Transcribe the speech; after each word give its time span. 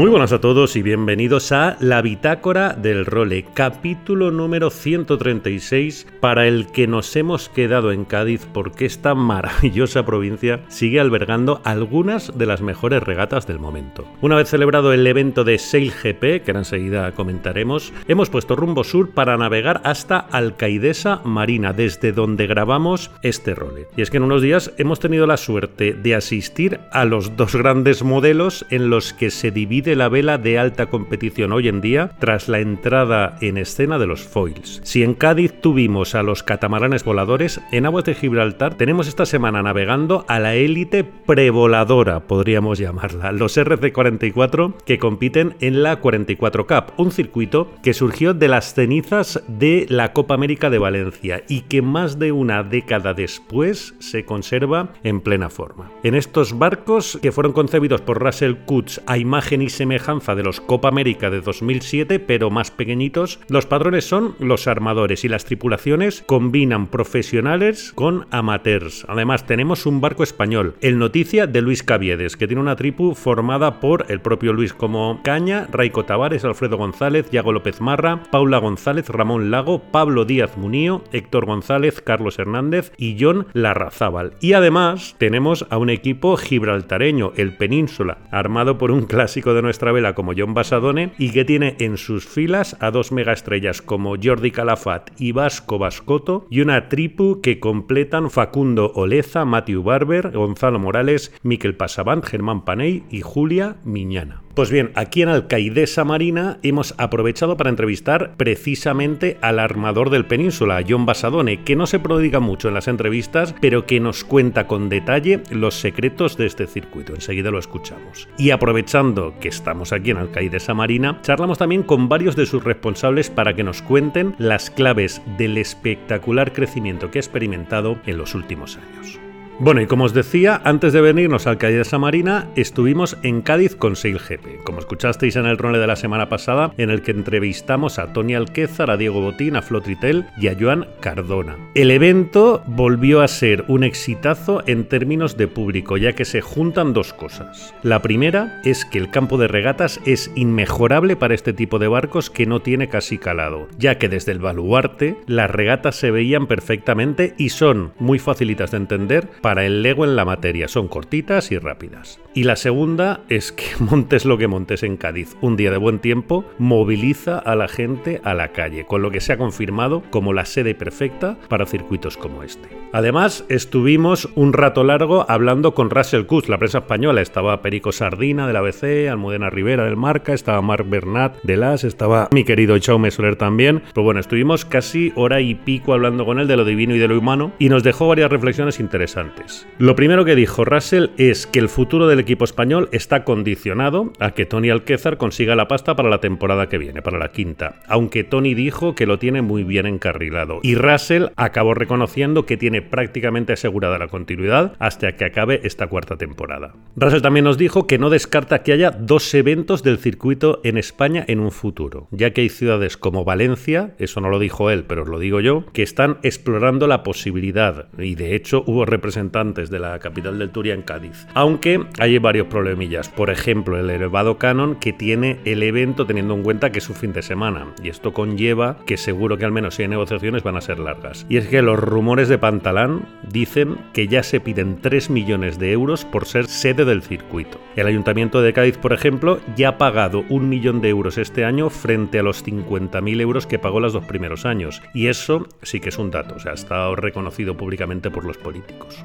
Muy 0.00 0.08
buenas 0.08 0.32
a 0.32 0.40
todos 0.40 0.76
y 0.76 0.82
bienvenidos 0.82 1.52
a 1.52 1.76
La 1.78 2.00
Bitácora 2.00 2.72
del 2.72 3.04
Role, 3.04 3.44
capítulo 3.52 4.30
número 4.30 4.70
136 4.70 6.06
para 6.20 6.46
el 6.46 6.68
que 6.72 6.86
nos 6.86 7.14
hemos 7.16 7.50
quedado 7.50 7.92
en 7.92 8.06
Cádiz 8.06 8.48
porque 8.50 8.86
esta 8.86 9.14
maravillosa 9.14 10.06
provincia 10.06 10.60
sigue 10.68 11.00
albergando 11.00 11.60
algunas 11.64 12.38
de 12.38 12.46
las 12.46 12.62
mejores 12.62 13.02
regatas 13.02 13.46
del 13.46 13.58
momento. 13.58 14.06
Una 14.22 14.36
vez 14.36 14.48
celebrado 14.48 14.94
el 14.94 15.06
evento 15.06 15.44
de 15.44 15.58
Sail 15.58 15.92
GP, 15.92 16.44
que 16.44 16.52
enseguida 16.52 17.12
comentaremos, 17.12 17.92
hemos 18.08 18.30
puesto 18.30 18.56
rumbo 18.56 18.84
sur 18.84 19.10
para 19.10 19.36
navegar 19.36 19.82
hasta 19.84 20.16
Alcaidesa 20.18 21.20
Marina, 21.24 21.74
desde 21.74 22.12
donde 22.12 22.46
grabamos 22.46 23.10
este 23.20 23.54
role. 23.54 23.86
Y 23.98 24.00
es 24.00 24.10
que 24.10 24.16
en 24.16 24.22
unos 24.22 24.40
días 24.40 24.72
hemos 24.78 24.98
tenido 24.98 25.26
la 25.26 25.36
suerte 25.36 25.92
de 25.92 26.14
asistir 26.14 26.80
a 26.90 27.04
los 27.04 27.36
dos 27.36 27.54
grandes 27.54 28.02
modelos 28.02 28.64
en 28.70 28.88
los 28.88 29.12
que 29.12 29.30
se 29.30 29.50
divide 29.50 29.89
la 29.96 30.08
vela 30.08 30.38
de 30.38 30.58
alta 30.58 30.86
competición 30.86 31.52
hoy 31.52 31.68
en 31.68 31.80
día 31.80 32.12
tras 32.18 32.48
la 32.48 32.60
entrada 32.60 33.36
en 33.40 33.56
escena 33.56 33.98
de 33.98 34.06
los 34.06 34.22
foils. 34.22 34.80
Si 34.84 35.02
en 35.02 35.14
Cádiz 35.14 35.60
tuvimos 35.60 36.14
a 36.14 36.22
los 36.22 36.42
catamaranes 36.42 37.04
voladores, 37.04 37.60
en 37.72 37.86
aguas 37.86 38.04
de 38.04 38.14
Gibraltar 38.14 38.74
tenemos 38.74 39.08
esta 39.08 39.26
semana 39.26 39.62
navegando 39.62 40.24
a 40.28 40.38
la 40.38 40.54
élite 40.54 41.04
prevoladora, 41.04 42.20
podríamos 42.20 42.78
llamarla, 42.78 43.32
los 43.32 43.56
RC44 43.56 44.74
que 44.84 44.98
compiten 44.98 45.56
en 45.60 45.82
la 45.82 45.96
44 45.96 46.66
Cup, 46.66 46.92
un 46.96 47.12
circuito 47.12 47.70
que 47.82 47.94
surgió 47.94 48.34
de 48.34 48.48
las 48.48 48.74
cenizas 48.74 49.42
de 49.48 49.86
la 49.88 50.12
Copa 50.12 50.34
América 50.34 50.70
de 50.70 50.78
Valencia 50.78 51.42
y 51.48 51.62
que 51.62 51.82
más 51.82 52.18
de 52.18 52.32
una 52.32 52.62
década 52.62 53.14
después 53.14 53.94
se 53.98 54.24
conserva 54.24 54.92
en 55.02 55.20
plena 55.20 55.50
forma. 55.50 55.90
En 56.02 56.14
estos 56.14 56.58
barcos 56.58 57.18
que 57.22 57.32
fueron 57.32 57.52
concebidos 57.52 58.00
por 58.00 58.22
Russell 58.22 58.54
Kutz 58.66 59.00
a 59.06 59.18
imagen 59.18 59.62
y 59.62 59.68
semejanza 59.80 60.34
de 60.34 60.42
los 60.42 60.60
Copa 60.60 60.88
América 60.88 61.30
de 61.30 61.40
2007, 61.40 62.18
pero 62.18 62.50
más 62.50 62.70
pequeñitos, 62.70 63.40
los 63.48 63.64
padrones 63.64 64.04
son 64.04 64.34
los 64.38 64.66
armadores 64.66 65.24
y 65.24 65.28
las 65.28 65.46
tripulaciones 65.46 66.22
combinan 66.26 66.88
profesionales 66.88 67.94
con 67.94 68.26
amateurs. 68.30 69.06
Además, 69.08 69.46
tenemos 69.46 69.86
un 69.86 70.02
barco 70.02 70.22
español, 70.22 70.74
el 70.82 70.98
Noticia 70.98 71.46
de 71.46 71.62
Luis 71.62 71.82
Caviedes, 71.82 72.36
que 72.36 72.46
tiene 72.46 72.60
una 72.60 72.76
tripu 72.76 73.14
formada 73.14 73.80
por 73.80 74.04
el 74.10 74.20
propio 74.20 74.52
Luis 74.52 74.74
como 74.74 75.22
Caña, 75.22 75.66
Raico 75.72 76.04
Tavares, 76.04 76.44
Alfredo 76.44 76.76
González, 76.76 77.30
Yago 77.30 77.54
López 77.54 77.80
Marra, 77.80 78.24
Paula 78.30 78.58
González, 78.58 79.08
Ramón 79.08 79.50
Lago, 79.50 79.78
Pablo 79.90 80.26
Díaz 80.26 80.58
Munío, 80.58 81.04
Héctor 81.10 81.46
González, 81.46 82.02
Carlos 82.02 82.38
Hernández 82.38 82.92
y 82.98 83.16
John 83.18 83.46
Larrazábal. 83.54 84.34
Y 84.40 84.52
además 84.52 85.16
tenemos 85.16 85.64
a 85.70 85.78
un 85.78 85.88
equipo 85.88 86.36
gibraltareño, 86.36 87.32
el 87.36 87.56
Península, 87.56 88.18
armado 88.30 88.76
por 88.76 88.90
un 88.90 89.06
clásico 89.06 89.54
de 89.54 89.59
nuestra 89.62 89.92
vela 89.92 90.14
como 90.14 90.32
John 90.36 90.54
Basadone 90.54 91.12
y 91.18 91.30
que 91.30 91.44
tiene 91.44 91.76
en 91.78 91.96
sus 91.96 92.26
filas 92.26 92.76
a 92.80 92.90
dos 92.90 93.12
megaestrellas 93.12 93.82
como 93.82 94.14
Jordi 94.22 94.50
Calafat 94.50 95.10
y 95.18 95.32
Vasco 95.32 95.78
Bascoto 95.78 96.46
y 96.50 96.60
una 96.60 96.88
tripu 96.88 97.40
que 97.40 97.60
completan 97.60 98.30
Facundo 98.30 98.92
Oleza, 98.94 99.44
Matthew 99.44 99.82
Barber, 99.82 100.30
Gonzalo 100.32 100.78
Morales, 100.78 101.32
Miquel 101.42 101.76
Pasavant, 101.76 102.24
Germán 102.24 102.64
Paney 102.64 103.04
y 103.10 103.20
Julia 103.22 103.76
Miñana. 103.84 104.42
Pues 104.54 104.68
bien, 104.70 104.90
aquí 104.96 105.22
en 105.22 105.28
Alcaidesa 105.28 106.04
Marina 106.04 106.58
hemos 106.64 106.94
aprovechado 106.98 107.56
para 107.56 107.70
entrevistar 107.70 108.34
precisamente 108.36 109.38
al 109.42 109.60
armador 109.60 110.10
del 110.10 110.26
Península, 110.26 110.84
John 110.86 111.06
Basadone, 111.06 111.62
que 111.62 111.76
no 111.76 111.86
se 111.86 112.00
prodiga 112.00 112.40
mucho 112.40 112.66
en 112.66 112.74
las 112.74 112.88
entrevistas, 112.88 113.54
pero 113.60 113.86
que 113.86 114.00
nos 114.00 114.24
cuenta 114.24 114.66
con 114.66 114.88
detalle 114.88 115.40
los 115.50 115.78
secretos 115.78 116.36
de 116.36 116.46
este 116.46 116.66
circuito. 116.66 117.14
Enseguida 117.14 117.52
lo 117.52 117.60
escuchamos. 117.60 118.28
Y 118.38 118.50
aprovechando 118.50 119.34
que 119.40 119.48
estamos 119.48 119.92
aquí 119.92 120.10
en 120.10 120.16
Alcaidesa 120.16 120.74
Marina, 120.74 121.20
charlamos 121.22 121.58
también 121.58 121.84
con 121.84 122.08
varios 122.08 122.34
de 122.34 122.46
sus 122.46 122.64
responsables 122.64 123.30
para 123.30 123.54
que 123.54 123.62
nos 123.62 123.82
cuenten 123.82 124.34
las 124.38 124.68
claves 124.68 125.22
del 125.38 125.58
espectacular 125.58 126.52
crecimiento 126.52 127.12
que 127.12 127.18
ha 127.18 127.22
experimentado 127.22 128.00
en 128.04 128.18
los 128.18 128.34
últimos 128.34 128.76
años. 128.76 129.19
Bueno, 129.62 129.82
y 129.82 129.86
como 129.86 130.04
os 130.04 130.14
decía, 130.14 130.58
antes 130.64 130.94
de 130.94 131.02
venirnos 131.02 131.46
al 131.46 131.62
Esa 131.62 131.98
Marina, 131.98 132.48
estuvimos 132.56 133.18
en 133.22 133.42
Cádiz 133.42 133.76
con 133.76 133.94
Sail 133.94 134.18
GP, 134.18 134.64
como 134.64 134.78
escuchasteis 134.78 135.36
en 135.36 135.44
el 135.44 135.58
role 135.58 135.78
de 135.78 135.86
la 135.86 135.96
semana 135.96 136.30
pasada, 136.30 136.72
en 136.78 136.88
el 136.88 137.02
que 137.02 137.10
entrevistamos 137.10 137.98
a 137.98 138.14
Tony 138.14 138.34
Alquézar, 138.34 138.90
a 138.90 138.96
Diego 138.96 139.20
Botín, 139.20 139.56
a 139.56 139.62
Flotritel 139.62 140.24
y 140.38 140.48
a 140.48 140.56
Joan 140.58 140.86
Cardona. 141.00 141.58
El 141.74 141.90
evento 141.90 142.62
volvió 142.68 143.20
a 143.20 143.28
ser 143.28 143.66
un 143.68 143.84
exitazo 143.84 144.62
en 144.66 144.88
términos 144.88 145.36
de 145.36 145.46
público, 145.46 145.98
ya 145.98 146.14
que 146.14 146.24
se 146.24 146.40
juntan 146.40 146.94
dos 146.94 147.12
cosas. 147.12 147.74
La 147.82 148.00
primera 148.00 148.62
es 148.64 148.86
que 148.86 148.96
el 148.96 149.10
campo 149.10 149.36
de 149.36 149.48
regatas 149.48 150.00
es 150.06 150.30
inmejorable 150.36 151.16
para 151.16 151.34
este 151.34 151.52
tipo 151.52 151.78
de 151.78 151.88
barcos 151.88 152.30
que 152.30 152.46
no 152.46 152.60
tiene 152.60 152.88
casi 152.88 153.18
calado, 153.18 153.68
ya 153.76 153.98
que 153.98 154.08
desde 154.08 154.32
el 154.32 154.38
baluarte 154.38 155.18
las 155.26 155.50
regatas 155.50 155.96
se 155.96 156.10
veían 156.10 156.46
perfectamente 156.46 157.34
y 157.36 157.50
son 157.50 157.92
muy 157.98 158.18
facilitas 158.18 158.70
de 158.70 158.78
entender 158.78 159.28
el 159.58 159.82
lego 159.82 160.04
en 160.04 160.16
la 160.16 160.24
materia. 160.24 160.68
Son 160.68 160.88
cortitas 160.88 161.52
y 161.52 161.58
rápidas. 161.58 162.20
Y 162.32 162.44
la 162.44 162.56
segunda 162.56 163.22
es 163.28 163.50
que 163.50 163.64
montes 163.80 164.24
lo 164.24 164.38
que 164.38 164.46
montes 164.46 164.82
en 164.82 164.96
Cádiz, 164.96 165.36
un 165.40 165.56
día 165.56 165.70
de 165.70 165.76
buen 165.76 165.98
tiempo 165.98 166.44
moviliza 166.58 167.38
a 167.38 167.56
la 167.56 167.68
gente 167.68 168.20
a 168.24 168.34
la 168.34 168.48
calle, 168.48 168.84
con 168.86 169.02
lo 169.02 169.10
que 169.10 169.20
se 169.20 169.32
ha 169.32 169.38
confirmado 169.38 170.02
como 170.10 170.32
la 170.32 170.44
sede 170.44 170.74
perfecta 170.74 171.36
para 171.48 171.66
circuitos 171.66 172.16
como 172.16 172.42
este. 172.42 172.68
Además, 172.92 173.44
estuvimos 173.48 174.28
un 174.34 174.52
rato 174.52 174.84
largo 174.84 175.26
hablando 175.28 175.74
con 175.74 175.90
Russell 175.90 176.26
Kutz, 176.26 176.48
la 176.48 176.58
prensa 176.58 176.78
española. 176.78 177.20
Estaba 177.20 177.62
Perico 177.62 177.92
Sardina 177.92 178.46
del 178.46 178.56
ABC, 178.56 179.08
Almudena 179.10 179.50
Rivera 179.50 179.84
del 179.84 179.96
Marca, 179.96 180.32
estaba 180.32 180.62
Marc 180.62 180.88
Bernat 180.88 181.36
de 181.42 181.56
Las, 181.56 181.84
estaba 181.84 182.28
mi 182.32 182.44
querido 182.44 182.78
Chaume 182.78 183.10
Soler 183.10 183.36
también. 183.36 183.82
Pero 183.94 184.04
bueno, 184.04 184.20
estuvimos 184.20 184.64
casi 184.64 185.12
hora 185.16 185.40
y 185.40 185.54
pico 185.54 185.92
hablando 185.92 186.24
con 186.24 186.38
él 186.38 186.48
de 186.48 186.56
lo 186.56 186.64
divino 186.64 186.94
y 186.94 186.98
de 186.98 187.08
lo 187.08 187.18
humano 187.18 187.52
y 187.58 187.68
nos 187.68 187.82
dejó 187.82 188.08
varias 188.08 188.30
reflexiones 188.30 188.80
interesantes. 188.80 189.39
Lo 189.78 189.96
primero 189.96 190.24
que 190.24 190.34
dijo 190.34 190.64
Russell 190.64 191.08
es 191.16 191.46
que 191.46 191.58
el 191.58 191.68
futuro 191.68 192.06
del 192.06 192.20
equipo 192.20 192.44
español 192.44 192.88
está 192.92 193.24
condicionado 193.24 194.12
a 194.18 194.32
que 194.32 194.46
Tony 194.46 194.70
Alquézar 194.70 195.16
consiga 195.16 195.56
la 195.56 195.68
pasta 195.68 195.96
para 195.96 196.10
la 196.10 196.20
temporada 196.20 196.68
que 196.68 196.78
viene, 196.78 197.02
para 197.02 197.18
la 197.18 197.32
quinta, 197.32 197.80
aunque 197.88 198.24
Tony 198.24 198.54
dijo 198.54 198.94
que 198.94 199.06
lo 199.06 199.18
tiene 199.18 199.42
muy 199.42 199.64
bien 199.64 199.86
encarrilado. 199.86 200.60
Y 200.62 200.74
Russell 200.74 201.26
acabó 201.36 201.74
reconociendo 201.74 202.44
que 202.44 202.56
tiene 202.56 202.82
prácticamente 202.82 203.52
asegurada 203.52 203.98
la 203.98 204.08
continuidad 204.08 204.74
hasta 204.78 205.12
que 205.12 205.24
acabe 205.24 205.60
esta 205.64 205.86
cuarta 205.86 206.16
temporada. 206.16 206.74
Russell 206.96 207.22
también 207.22 207.44
nos 207.44 207.56
dijo 207.58 207.86
que 207.86 207.98
no 207.98 208.10
descarta 208.10 208.62
que 208.62 208.72
haya 208.72 208.90
dos 208.90 209.32
eventos 209.34 209.82
del 209.82 209.98
circuito 209.98 210.60
en 210.64 210.76
España 210.76 211.24
en 211.26 211.40
un 211.40 211.50
futuro, 211.50 212.08
ya 212.10 212.32
que 212.32 212.42
hay 212.42 212.48
ciudades 212.48 212.96
como 212.96 213.24
Valencia, 213.24 213.94
eso 213.98 214.20
no 214.20 214.28
lo 214.28 214.38
dijo 214.38 214.70
él, 214.70 214.84
pero 214.84 215.02
os 215.02 215.08
lo 215.08 215.18
digo 215.18 215.40
yo, 215.40 215.64
que 215.72 215.82
están 215.82 216.18
explorando 216.22 216.86
la 216.86 217.02
posibilidad, 217.02 217.88
y 217.98 218.14
de 218.14 218.34
hecho 218.34 218.64
hubo 218.66 218.84
representantes 218.84 219.19
de 219.20 219.78
la 219.78 219.98
capital 219.98 220.38
del 220.38 220.50
Turia 220.50 220.74
en 220.74 220.82
Cádiz. 220.82 221.26
Aunque 221.34 221.84
hay 221.98 222.18
varios 222.18 222.46
problemillas. 222.46 223.08
Por 223.08 223.30
ejemplo, 223.30 223.78
el 223.78 223.90
elevado 223.90 224.38
canon 224.38 224.76
que 224.76 224.92
tiene 224.92 225.40
el 225.44 225.62
evento 225.62 226.06
teniendo 226.06 226.34
en 226.34 226.42
cuenta 226.42 226.70
que 226.70 226.78
es 226.78 226.84
su 226.84 226.94
fin 226.94 227.12
de 227.12 227.22
semana. 227.22 227.66
Y 227.82 227.88
esto 227.88 228.12
conlleva 228.12 228.78
que 228.86 228.96
seguro 228.96 229.36
que 229.38 229.44
al 229.44 229.52
menos 229.52 229.74
si 229.74 229.82
hay 229.82 229.88
negociaciones 229.88 230.42
van 230.42 230.56
a 230.56 230.60
ser 230.60 230.78
largas. 230.78 231.26
Y 231.28 231.36
es 231.36 231.48
que 231.48 231.62
los 231.62 231.78
rumores 231.78 232.28
de 232.28 232.38
Pantalán 232.38 233.02
dicen 233.28 233.76
que 233.92 234.08
ya 234.08 234.22
se 234.22 234.40
piden 234.40 234.80
3 234.80 235.10
millones 235.10 235.58
de 235.58 235.72
euros 235.72 236.04
por 236.04 236.26
ser 236.26 236.46
sede 236.46 236.84
del 236.84 237.02
circuito. 237.02 237.60
El 237.76 237.86
ayuntamiento 237.86 238.42
de 238.42 238.52
Cádiz, 238.52 238.78
por 238.78 238.92
ejemplo, 238.92 239.40
ya 239.56 239.70
ha 239.70 239.78
pagado 239.78 240.24
un 240.28 240.48
millón 240.48 240.80
de 240.80 240.88
euros 240.88 241.18
este 241.18 241.44
año 241.44 241.70
frente 241.70 242.18
a 242.18 242.22
los 242.22 242.44
50.000 242.44 243.20
euros 243.20 243.46
que 243.46 243.58
pagó 243.58 243.80
los 243.80 243.92
dos 243.92 244.04
primeros 244.04 244.44
años. 244.44 244.82
Y 244.94 245.06
eso 245.06 245.46
sí 245.62 245.80
que 245.80 245.90
es 245.90 245.98
un 245.98 246.10
dato, 246.10 246.36
o 246.36 246.38
sea, 246.38 246.52
ha 246.52 246.54
estado 246.54 246.96
reconocido 246.96 247.56
públicamente 247.56 248.10
por 248.10 248.24
los 248.24 248.38
políticos. 248.38 249.04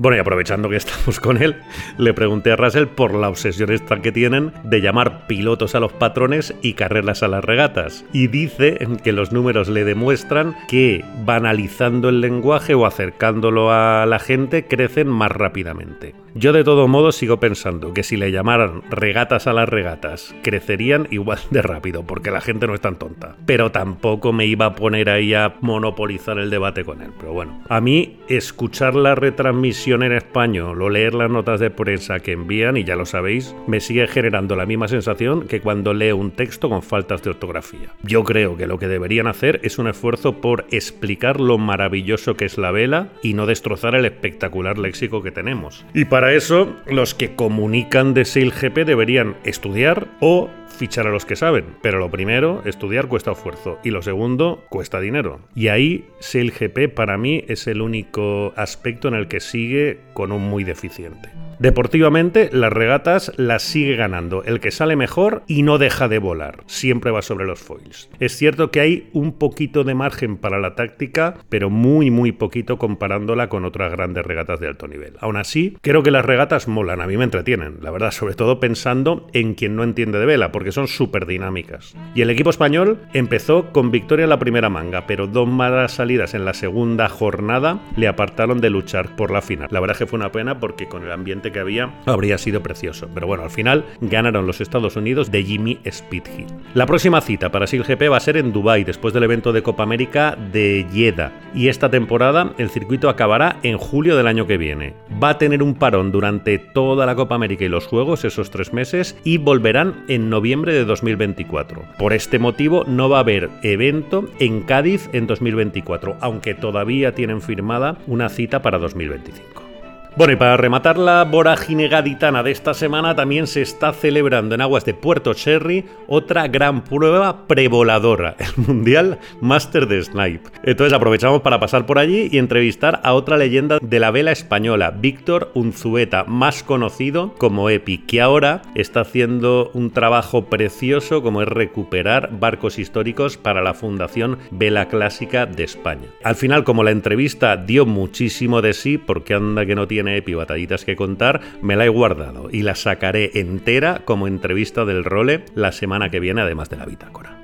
Bueno, 0.00 0.16
y 0.16 0.20
aprovechando 0.20 0.70
que 0.70 0.76
estamos 0.76 1.20
con 1.20 1.42
él, 1.42 1.56
le 1.98 2.14
pregunté 2.14 2.50
a 2.52 2.56
Russell 2.56 2.86
por 2.86 3.12
la 3.12 3.28
obsesión 3.28 3.70
esta 3.70 4.00
que 4.00 4.12
tienen 4.12 4.50
de 4.64 4.80
llamar 4.80 5.26
pilotos 5.26 5.74
a 5.74 5.80
los 5.80 5.92
patrones 5.92 6.54
y 6.62 6.72
carreras 6.72 7.22
a 7.22 7.28
las 7.28 7.44
regatas. 7.44 8.06
Y 8.10 8.28
dice 8.28 8.78
que 9.04 9.12
los 9.12 9.30
números 9.30 9.68
le 9.68 9.84
demuestran 9.84 10.56
que 10.68 11.04
banalizando 11.26 12.08
el 12.08 12.22
lenguaje 12.22 12.72
o 12.72 12.86
acercándolo 12.86 13.72
a 13.72 14.06
la 14.06 14.18
gente 14.20 14.64
crecen 14.64 15.06
más 15.06 15.32
rápidamente. 15.32 16.14
Yo 16.34 16.52
de 16.52 16.62
todo 16.62 16.86
modo 16.86 17.10
sigo 17.10 17.40
pensando 17.40 17.92
que 17.92 18.04
si 18.04 18.16
le 18.16 18.30
llamaran 18.30 18.82
regatas 18.88 19.48
a 19.48 19.52
las 19.52 19.68
regatas, 19.68 20.34
crecerían 20.42 21.08
igual 21.10 21.40
de 21.50 21.60
rápido, 21.60 22.04
porque 22.04 22.30
la 22.30 22.40
gente 22.40 22.68
no 22.68 22.74
es 22.74 22.80
tan 22.80 22.96
tonta. 22.96 23.36
Pero 23.46 23.72
tampoco 23.72 24.32
me 24.32 24.46
iba 24.46 24.66
a 24.66 24.74
poner 24.76 25.10
ahí 25.10 25.34
a 25.34 25.56
monopolizar 25.60 26.38
el 26.38 26.48
debate 26.48 26.84
con 26.84 27.02
él. 27.02 27.10
Pero 27.18 27.32
bueno, 27.32 27.60
a 27.68 27.80
mí 27.80 28.20
escuchar 28.28 28.94
la 28.94 29.16
retransmisión 29.16 29.89
en 29.94 30.12
español 30.12 30.80
o 30.82 30.88
leer 30.88 31.14
las 31.14 31.30
notas 31.30 31.60
de 31.60 31.70
prensa 31.70 32.20
que 32.20 32.32
envían, 32.32 32.76
y 32.76 32.84
ya 32.84 32.96
lo 32.96 33.06
sabéis, 33.06 33.54
me 33.66 33.80
sigue 33.80 34.06
generando 34.06 34.56
la 34.56 34.66
misma 34.66 34.88
sensación 34.88 35.46
que 35.46 35.60
cuando 35.60 35.94
leo 35.94 36.16
un 36.16 36.30
texto 36.30 36.68
con 36.68 36.82
faltas 36.82 37.22
de 37.22 37.30
ortografía. 37.30 37.92
Yo 38.02 38.24
creo 38.24 38.56
que 38.56 38.66
lo 38.66 38.78
que 38.78 38.88
deberían 38.88 39.26
hacer 39.26 39.60
es 39.62 39.78
un 39.78 39.88
esfuerzo 39.88 40.40
por 40.40 40.66
explicar 40.70 41.40
lo 41.40 41.58
maravilloso 41.58 42.36
que 42.36 42.44
es 42.44 42.58
la 42.58 42.70
vela 42.70 43.08
y 43.22 43.34
no 43.34 43.46
destrozar 43.46 43.94
el 43.94 44.04
espectacular 44.04 44.78
léxico 44.78 45.22
que 45.22 45.32
tenemos. 45.32 45.84
Y 45.94 46.04
para 46.04 46.32
eso, 46.32 46.76
los 46.86 47.14
que 47.14 47.34
comunican 47.34 48.14
de 48.14 48.24
SailGP 48.24 48.78
deberían 48.84 49.36
estudiar 49.44 50.08
o 50.20 50.50
fichar 50.80 51.06
a 51.06 51.10
los 51.10 51.26
que 51.26 51.36
saben. 51.36 51.76
Pero 51.82 51.98
lo 51.98 52.10
primero, 52.10 52.62
estudiar 52.64 53.06
cuesta 53.06 53.32
esfuerzo. 53.32 53.78
Y 53.84 53.90
lo 53.90 54.00
segundo, 54.00 54.64
cuesta 54.70 54.98
dinero. 54.98 55.40
Y 55.54 55.68
ahí 55.68 56.08
SailGP 56.20 56.94
para 56.94 57.18
mí 57.18 57.44
es 57.48 57.66
el 57.66 57.82
único 57.82 58.54
aspecto 58.56 59.06
en 59.08 59.14
el 59.14 59.28
que 59.28 59.40
sigue 59.40 60.00
con 60.14 60.32
un 60.32 60.48
muy 60.48 60.64
deficiente. 60.64 61.28
Deportivamente, 61.60 62.48
las 62.54 62.72
regatas 62.72 63.32
las 63.36 63.62
sigue 63.62 63.94
ganando 63.94 64.42
el 64.44 64.60
que 64.60 64.70
sale 64.70 64.96
mejor 64.96 65.42
y 65.46 65.62
no 65.62 65.76
deja 65.76 66.08
de 66.08 66.18
volar. 66.18 66.64
Siempre 66.64 67.10
va 67.10 67.20
sobre 67.20 67.44
los 67.44 67.60
foils. 67.60 68.08
Es 68.18 68.34
cierto 68.34 68.70
que 68.70 68.80
hay 68.80 69.10
un 69.12 69.34
poquito 69.34 69.84
de 69.84 69.94
margen 69.94 70.38
para 70.38 70.58
la 70.58 70.74
táctica, 70.74 71.34
pero 71.50 71.68
muy 71.68 72.10
muy 72.10 72.32
poquito 72.32 72.78
comparándola 72.78 73.50
con 73.50 73.66
otras 73.66 73.92
grandes 73.92 74.24
regatas 74.24 74.58
de 74.58 74.68
alto 74.68 74.88
nivel. 74.88 75.18
Aún 75.20 75.36
así, 75.36 75.76
creo 75.82 76.02
que 76.02 76.10
las 76.10 76.24
regatas 76.24 76.66
molan, 76.66 77.02
a 77.02 77.06
mí 77.06 77.18
me 77.18 77.24
entretienen, 77.24 77.76
la 77.82 77.90
verdad, 77.90 78.10
sobre 78.10 78.36
todo 78.36 78.58
pensando 78.58 79.28
en 79.34 79.52
quien 79.52 79.76
no 79.76 79.84
entiende 79.84 80.18
de 80.18 80.24
vela, 80.24 80.52
porque 80.52 80.72
son 80.72 80.88
súper 80.88 81.26
dinámicas. 81.26 81.94
Y 82.14 82.22
el 82.22 82.30
equipo 82.30 82.48
español 82.48 83.00
empezó 83.12 83.70
con 83.70 83.90
victoria 83.90 84.24
en 84.24 84.30
la 84.30 84.38
primera 84.38 84.70
manga, 84.70 85.06
pero 85.06 85.26
dos 85.26 85.46
malas 85.46 85.92
salidas 85.92 86.32
en 86.32 86.46
la 86.46 86.54
segunda 86.54 87.10
jornada 87.10 87.82
le 87.98 88.08
apartaron 88.08 88.62
de 88.62 88.70
luchar 88.70 89.14
por 89.14 89.30
la 89.30 89.42
final. 89.42 89.68
La 89.70 89.80
verdad 89.80 89.96
es 89.96 89.98
que 89.98 90.06
fue 90.06 90.18
una 90.18 90.32
pena 90.32 90.58
porque 90.58 90.88
con 90.88 91.04
el 91.04 91.12
ambiente 91.12 91.49
que 91.50 91.60
había 91.60 91.94
habría 92.06 92.38
sido 92.38 92.62
precioso. 92.62 93.08
Pero 93.12 93.26
bueno, 93.26 93.44
al 93.44 93.50
final 93.50 93.84
ganaron 94.00 94.46
los 94.46 94.60
Estados 94.60 94.96
Unidos 94.96 95.30
de 95.30 95.42
Jimmy 95.42 95.78
Speedhill. 95.90 96.46
La 96.74 96.86
próxima 96.86 97.20
cita 97.20 97.50
para 97.50 97.66
GP 97.66 98.10
va 98.10 98.16
a 98.16 98.20
ser 98.20 98.36
en 98.36 98.52
Dubai 98.52 98.84
después 98.84 99.14
del 99.14 99.24
evento 99.24 99.52
de 99.52 99.62
Copa 99.62 99.82
América 99.82 100.36
de 100.52 100.86
Jeddah. 100.92 101.32
Y 101.54 101.68
esta 101.68 101.90
temporada 101.90 102.52
el 102.58 102.70
circuito 102.70 103.08
acabará 103.08 103.58
en 103.62 103.78
julio 103.78 104.16
del 104.16 104.26
año 104.26 104.46
que 104.46 104.58
viene. 104.58 104.94
Va 105.22 105.30
a 105.30 105.38
tener 105.38 105.62
un 105.62 105.74
parón 105.74 106.12
durante 106.12 106.58
toda 106.58 107.06
la 107.06 107.14
Copa 107.14 107.34
América 107.34 107.64
y 107.64 107.68
los 107.68 107.86
Juegos, 107.86 108.24
esos 108.24 108.50
tres 108.50 108.72
meses, 108.72 109.16
y 109.24 109.38
volverán 109.38 110.04
en 110.08 110.30
noviembre 110.30 110.72
de 110.72 110.84
2024. 110.84 111.82
Por 111.98 112.12
este 112.12 112.38
motivo 112.38 112.84
no 112.86 113.08
va 113.08 113.18
a 113.18 113.20
haber 113.20 113.50
evento 113.62 114.28
en 114.38 114.62
Cádiz 114.62 115.08
en 115.12 115.26
2024, 115.26 116.16
aunque 116.20 116.54
todavía 116.54 117.14
tienen 117.14 117.40
firmada 117.40 117.98
una 118.06 118.28
cita 118.28 118.62
para 118.62 118.78
2025. 118.78 119.69
Bueno, 120.16 120.32
y 120.32 120.36
para 120.36 120.56
rematar 120.56 120.98
la 120.98 121.24
vorágine 121.24 121.86
gaditana 121.86 122.42
de 122.42 122.50
esta 122.50 122.74
semana, 122.74 123.14
también 123.14 123.46
se 123.46 123.62
está 123.62 123.92
celebrando 123.92 124.56
en 124.56 124.60
aguas 124.60 124.84
de 124.84 124.92
Puerto 124.92 125.34
Cherry 125.34 125.84
otra 126.08 126.48
gran 126.48 126.82
prueba 126.82 127.46
prevoladora, 127.46 128.34
el 128.38 128.64
Mundial 128.66 129.20
Master 129.40 129.86
de 129.86 130.02
Snipe. 130.02 130.50
Entonces 130.64 130.92
aprovechamos 130.92 131.42
para 131.42 131.60
pasar 131.60 131.86
por 131.86 132.00
allí 132.00 132.28
y 132.32 132.38
entrevistar 132.38 133.00
a 133.04 133.14
otra 133.14 133.36
leyenda 133.36 133.78
de 133.80 134.00
la 134.00 134.10
vela 134.10 134.32
española, 134.32 134.90
Víctor 134.90 135.52
Unzueta, 135.54 136.24
más 136.24 136.64
conocido 136.64 137.32
como 137.38 137.70
Epi, 137.70 137.98
que 137.98 138.20
ahora 138.20 138.62
está 138.74 139.02
haciendo 139.02 139.70
un 139.74 139.92
trabajo 139.92 140.46
precioso 140.46 141.22
como 141.22 141.40
es 141.40 141.48
recuperar 141.48 142.30
barcos 142.32 142.80
históricos 142.80 143.36
para 143.36 143.62
la 143.62 143.74
Fundación 143.74 144.38
Vela 144.50 144.88
Clásica 144.88 145.46
de 145.46 145.62
España. 145.62 146.08
Al 146.24 146.34
final, 146.34 146.64
como 146.64 146.82
la 146.82 146.90
entrevista 146.90 147.56
dio 147.56 147.86
muchísimo 147.86 148.60
de 148.60 148.72
sí, 148.72 148.98
porque 148.98 149.34
anda 149.34 149.64
que 149.64 149.76
no 149.76 149.86
tiene 149.86 149.99
tiene 150.00 150.16
Epi 150.16 150.32
batallitas 150.32 150.86
que 150.86 150.96
contar, 150.96 151.42
me 151.60 151.76
la 151.76 151.84
he 151.84 151.90
guardado 151.90 152.48
y 152.50 152.62
la 152.62 152.74
sacaré 152.74 153.32
entera 153.34 154.00
como 154.06 154.28
entrevista 154.28 154.86
del 154.86 155.04
role 155.04 155.44
la 155.54 155.72
semana 155.72 156.08
que 156.08 156.20
viene, 156.20 156.40
además 156.40 156.70
de 156.70 156.78
la 156.78 156.86
bitácora. 156.86 157.39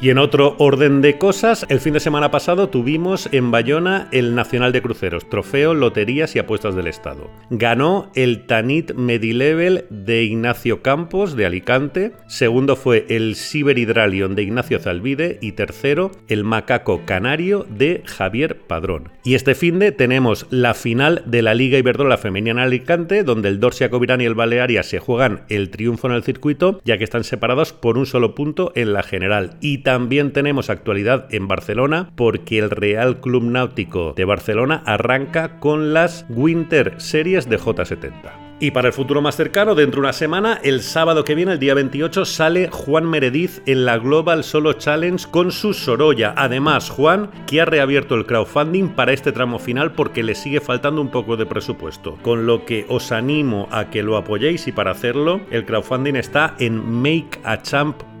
Y 0.00 0.10
en 0.10 0.18
otro 0.18 0.54
orden 0.58 1.00
de 1.00 1.18
cosas, 1.18 1.66
el 1.68 1.80
fin 1.80 1.92
de 1.92 1.98
semana 1.98 2.30
pasado 2.30 2.68
tuvimos 2.68 3.28
en 3.32 3.50
Bayona 3.50 4.06
el 4.12 4.36
Nacional 4.36 4.70
de 4.70 4.80
Cruceros, 4.80 5.28
Trofeo 5.28 5.74
Loterías 5.74 6.36
y 6.36 6.38
Apuestas 6.38 6.76
del 6.76 6.86
Estado. 6.86 7.28
Ganó 7.50 8.12
el 8.14 8.46
Tanit 8.46 8.92
Medilevel 8.94 9.86
de 9.90 10.22
Ignacio 10.22 10.82
Campos 10.82 11.34
de 11.34 11.46
Alicante, 11.46 12.12
segundo 12.28 12.76
fue 12.76 13.06
el 13.08 13.34
Ciber 13.34 13.76
Hydralion 13.76 14.36
de 14.36 14.44
Ignacio 14.44 14.78
Zalvide 14.78 15.40
y 15.42 15.52
tercero 15.52 16.12
el 16.28 16.44
Macaco 16.44 17.00
Canario 17.04 17.66
de 17.68 18.04
Javier 18.06 18.56
Padrón. 18.68 19.10
Y 19.24 19.34
este 19.34 19.56
fin 19.56 19.80
de 19.80 19.90
tenemos 19.90 20.46
la 20.50 20.74
final 20.74 21.24
de 21.26 21.42
la 21.42 21.54
Liga 21.54 21.76
Iberdrola 21.76 22.18
Femenina 22.18 22.52
en 22.52 22.58
Alicante, 22.60 23.24
donde 23.24 23.48
el 23.48 23.58
Dorsia 23.58 23.90
Covirán 23.90 24.20
y 24.20 24.26
el 24.26 24.36
Balearia 24.36 24.84
se 24.84 25.00
juegan 25.00 25.42
el 25.48 25.70
triunfo 25.70 26.06
en 26.06 26.14
el 26.14 26.22
circuito, 26.22 26.80
ya 26.84 26.98
que 26.98 27.04
están 27.04 27.24
separados 27.24 27.72
por 27.72 27.98
un 27.98 28.06
solo 28.06 28.36
punto 28.36 28.70
en 28.76 28.92
la 28.92 29.02
general. 29.02 29.56
También 29.88 30.34
tenemos 30.34 30.68
actualidad 30.68 31.28
en 31.30 31.48
Barcelona 31.48 32.10
porque 32.14 32.58
el 32.58 32.68
Real 32.68 33.22
Club 33.22 33.44
Náutico 33.44 34.12
de 34.14 34.26
Barcelona 34.26 34.82
arranca 34.84 35.58
con 35.60 35.94
las 35.94 36.26
Winter 36.28 36.96
Series 36.98 37.48
de 37.48 37.58
J70. 37.58 38.58
Y 38.60 38.72
para 38.72 38.88
el 38.88 38.92
futuro 38.92 39.22
más 39.22 39.36
cercano, 39.36 39.74
dentro 39.74 40.02
de 40.02 40.08
una 40.08 40.12
semana, 40.12 40.60
el 40.62 40.82
sábado 40.82 41.24
que 41.24 41.34
viene, 41.34 41.52
el 41.52 41.58
día 41.58 41.72
28, 41.72 42.26
sale 42.26 42.68
Juan 42.70 43.08
Merediz 43.08 43.62
en 43.64 43.86
la 43.86 43.96
Global 43.96 44.44
Solo 44.44 44.74
Challenge 44.74 45.26
con 45.30 45.52
su 45.52 45.72
Sorolla. 45.72 46.34
Además, 46.36 46.90
Juan, 46.90 47.30
que 47.46 47.62
ha 47.62 47.64
reabierto 47.64 48.14
el 48.14 48.26
crowdfunding 48.26 48.90
para 48.90 49.14
este 49.14 49.32
tramo 49.32 49.58
final 49.58 49.92
porque 49.92 50.22
le 50.22 50.34
sigue 50.34 50.60
faltando 50.60 51.00
un 51.00 51.08
poco 51.08 51.38
de 51.38 51.46
presupuesto. 51.46 52.18
Con 52.20 52.44
lo 52.44 52.66
que 52.66 52.84
os 52.90 53.10
animo 53.10 53.68
a 53.70 53.88
que 53.88 54.02
lo 54.02 54.18
apoyéis 54.18 54.68
y 54.68 54.72
para 54.72 54.90
hacerlo, 54.90 55.40
el 55.50 55.64
crowdfunding 55.64 56.16
está 56.16 56.54
en 56.58 56.76
makeachamp.com 57.00 58.17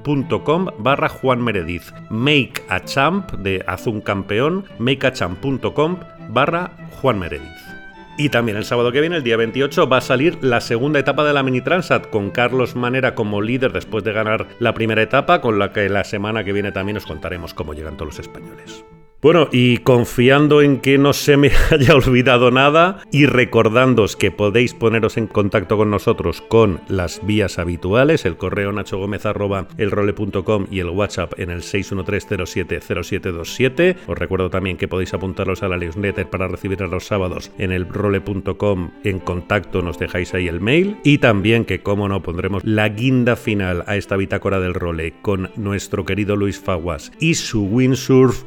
barra 0.78 1.08
Juan 1.08 1.42
Merediz. 1.42 1.92
Make 2.10 2.62
a 2.68 2.80
champ 2.84 3.30
de 3.32 3.62
haz 3.66 3.86
un 3.86 4.00
campeón, 4.00 4.64
makeachamp.com 4.78 5.98
barra 6.30 6.70
Juan 7.00 7.18
Merediz. 7.18 7.68
Y 8.16 8.30
también 8.30 8.56
el 8.56 8.64
sábado 8.64 8.90
que 8.90 9.00
viene, 9.00 9.16
el 9.16 9.22
día 9.22 9.36
28, 9.36 9.88
va 9.88 9.98
a 9.98 10.00
salir 10.00 10.38
la 10.42 10.60
segunda 10.60 10.98
etapa 10.98 11.24
de 11.24 11.32
la 11.32 11.44
Mini 11.44 11.60
Transat 11.60 12.10
con 12.10 12.30
Carlos 12.30 12.74
Manera 12.74 13.14
como 13.14 13.40
líder 13.40 13.72
después 13.72 14.02
de 14.02 14.12
ganar 14.12 14.48
la 14.58 14.74
primera 14.74 15.02
etapa, 15.02 15.40
con 15.40 15.58
la 15.60 15.72
que 15.72 15.88
la 15.88 16.02
semana 16.02 16.42
que 16.42 16.52
viene 16.52 16.72
también 16.72 16.96
os 16.96 17.06
contaremos 17.06 17.54
cómo 17.54 17.74
llegan 17.74 17.96
todos 17.96 18.16
los 18.16 18.18
españoles. 18.18 18.84
Bueno, 19.20 19.48
y 19.50 19.78
confiando 19.78 20.62
en 20.62 20.78
que 20.78 20.96
no 20.96 21.12
se 21.12 21.36
me 21.36 21.50
haya 21.72 21.94
olvidado 21.94 22.52
nada 22.52 23.02
y 23.10 23.26
recordándoos 23.26 24.14
que 24.14 24.30
podéis 24.30 24.74
poneros 24.74 25.16
en 25.16 25.26
contacto 25.26 25.76
con 25.76 25.90
nosotros 25.90 26.40
con 26.40 26.80
las 26.88 27.26
vías 27.26 27.58
habituales, 27.58 28.24
el 28.24 28.36
correo 28.36 28.70
nachogomez.elrole.com 28.72 30.66
y 30.70 30.78
el 30.78 30.90
WhatsApp 30.90 31.32
en 31.38 31.50
el 31.50 31.62
613070727. 31.62 33.96
Os 34.06 34.16
recuerdo 34.16 34.50
también 34.50 34.76
que 34.76 34.86
podéis 34.86 35.14
apuntaros 35.14 35.64
a 35.64 35.68
la 35.68 35.78
newsletter 35.78 36.30
para 36.30 36.46
recibir 36.46 36.80
los 36.80 37.06
sábados 37.06 37.50
en 37.58 37.72
el 37.72 37.88
role.com 37.88 38.92
en 39.02 39.18
contacto, 39.18 39.82
nos 39.82 39.98
dejáis 39.98 40.32
ahí 40.34 40.46
el 40.46 40.60
mail 40.60 40.96
y 41.02 41.18
también 41.18 41.64
que 41.64 41.80
como 41.80 42.08
no 42.08 42.22
pondremos 42.22 42.62
la 42.64 42.88
guinda 42.88 43.34
final 43.34 43.82
a 43.88 43.96
esta 43.96 44.16
bitácora 44.16 44.60
del 44.60 44.74
role 44.74 45.14
con 45.22 45.50
nuestro 45.56 46.04
querido 46.04 46.36
Luis 46.36 46.60
Faguas 46.60 47.10
y 47.18 47.34
su 47.34 47.64
windsurf 47.64 48.44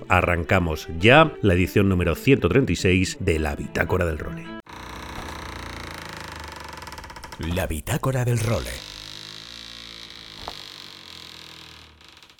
ya 1.00 1.34
la 1.41 1.53
edición 1.53 1.89
número 1.89 2.15
136 2.15 3.18
de 3.20 3.39
la 3.39 3.56
Bitácora 3.56 4.06
del 4.06 4.18
Role. 4.18 4.46
La 7.56 7.68
Bitácora 7.68 8.24
del 8.24 8.39
Role. 8.39 8.91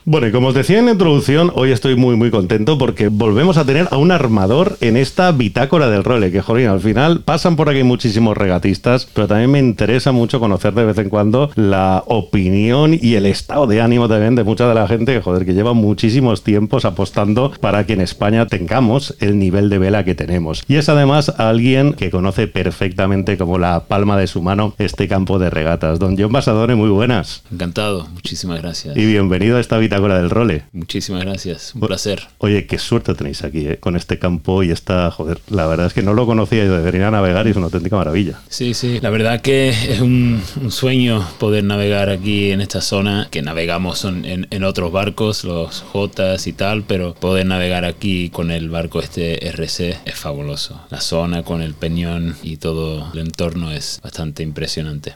Bueno, 0.04 0.26
y 0.26 0.32
como 0.32 0.48
os 0.48 0.56
decía 0.56 0.80
en 0.80 0.86
la 0.86 0.94
introducción, 0.94 1.52
hoy 1.54 1.72
estoy 1.72 1.96
muy 1.96 2.16
muy 2.16 2.32
contento 2.32 2.80
porque 2.80 3.10
volvemos 3.10 3.58
a 3.58 3.66
tener 3.66 3.88
a 3.92 3.98
un 3.98 4.12
armador 4.12 4.76
en 4.82 4.98
esta 4.98 5.32
bitácora 5.32 5.92
del 5.92 6.04
role, 6.04 6.32
que 6.32 6.42
joder, 6.42 6.70
al 6.70 6.80
final 6.80 7.20
pasan 7.20 7.56
por 7.56 7.70
aquí 7.70 7.84
muchísimos 7.84 8.36
regatistas, 8.36 9.08
pero 9.14 9.28
también 9.28 9.52
me 9.52 9.60
interesa 9.60 10.12
mucho 10.12 10.40
conocer 10.40 10.74
de 10.74 10.86
vez 10.86 10.98
en 10.98 11.10
cuando 11.10 11.52
la 11.54 12.04
opinión 12.08 12.98
y 13.00 13.14
el 13.14 13.28
estado 13.28 13.68
de 13.68 13.80
ánimo 13.80 14.08
también 14.08 14.34
de 14.34 14.44
mucha 14.44 14.68
de 14.68 14.74
la 14.74 14.88
gente 14.88 15.14
que 15.14 15.22
joder, 15.22 15.46
que 15.46 15.54
lleva 15.54 15.74
muchísimos 15.74 16.44
tiempos 16.44 16.84
apostando 16.84 17.52
para 17.62 17.86
que 17.86 17.94
en 17.94 18.02
España 18.02 18.48
tengamos 18.48 19.16
el 19.20 19.38
nivel 19.38 19.70
de 19.70 19.78
vela 19.78 20.04
que 20.04 20.16
tenemos. 20.16 20.64
Y 20.68 20.78
es 20.78 20.90
además 20.90 21.30
alguien 21.38 21.94
que 21.94 22.10
conoce 22.10 22.48
perfectamente 22.48 23.38
como 23.38 23.60
la 23.60 23.82
palma 23.82 24.18
de 24.18 24.26
su 24.26 24.42
mano 24.42 24.74
este 24.80 25.08
campo 25.08 25.38
de 25.38 25.52
regatas. 25.52 26.00
Don 26.00 26.18
John 26.18 26.32
Basadone, 26.32 26.74
muy 26.74 26.90
buenas. 26.90 27.44
Encantado, 27.52 28.08
muchísimas 28.16 28.64
gracias. 28.64 28.98
Y 28.98 29.06
bienvenido 29.06 29.58
a 29.58 29.60
esta 29.60 29.78
bitácora 29.78 29.91
del 30.00 30.30
role. 30.30 30.64
Muchísimas 30.72 31.24
gracias, 31.24 31.76
un 31.76 31.82
placer. 31.82 32.22
Oye, 32.38 32.66
qué 32.66 32.78
suerte 32.80 33.14
tenéis 33.14 33.44
aquí 33.44 33.68
eh, 33.68 33.78
con 33.78 33.96
este 33.96 34.20
campo 34.20 34.64
y 34.64 34.72
esta, 34.72 35.12
joder, 35.12 35.40
la 35.50 35.68
verdad 35.68 35.88
es 35.88 35.94
que 35.94 36.02
no 36.02 36.14
lo 36.14 36.26
conocía, 36.26 36.64
yo 36.64 36.76
debería 36.76 37.12
navegar 37.12 37.48
y 37.48 37.52
es 37.52 37.58
una 37.58 37.66
auténtica 37.66 37.98
maravilla. 37.98 38.40
Sí, 38.50 38.74
sí, 38.74 39.00
la 39.02 39.10
verdad 39.10 39.42
que 39.42 39.70
es 39.70 40.02
un, 40.02 40.42
sueño 40.70 41.28
poder 41.40 41.64
navegar 41.64 42.10
aquí 42.10 42.52
en 42.52 42.62
esta 42.62 42.82
zona, 42.82 43.28
que 43.30 43.42
navegamos 43.42 44.06
en, 44.06 44.48
en, 44.50 44.64
otros 44.64 44.92
barcos, 44.92 45.44
los 45.44 45.82
Jotas 45.82 46.48
y 46.48 46.54
tal, 46.54 46.84
pero 46.84 47.14
poder 47.14 47.46
navegar 47.46 47.84
aquí 47.84 48.30
con 48.30 48.52
el 48.52 48.70
barco 48.70 49.00
este 49.00 49.48
RC 49.48 49.98
es 50.06 50.16
fabuloso. 50.16 50.82
La 50.90 51.02
zona 51.02 51.44
con 51.44 51.62
el 51.62 51.74
peñón 51.74 52.36
y 52.44 52.58
todo 52.58 53.12
el 53.14 53.20
entorno 53.20 53.72
es 53.72 54.00
bastante 54.02 54.44
impresionante. 54.44 55.14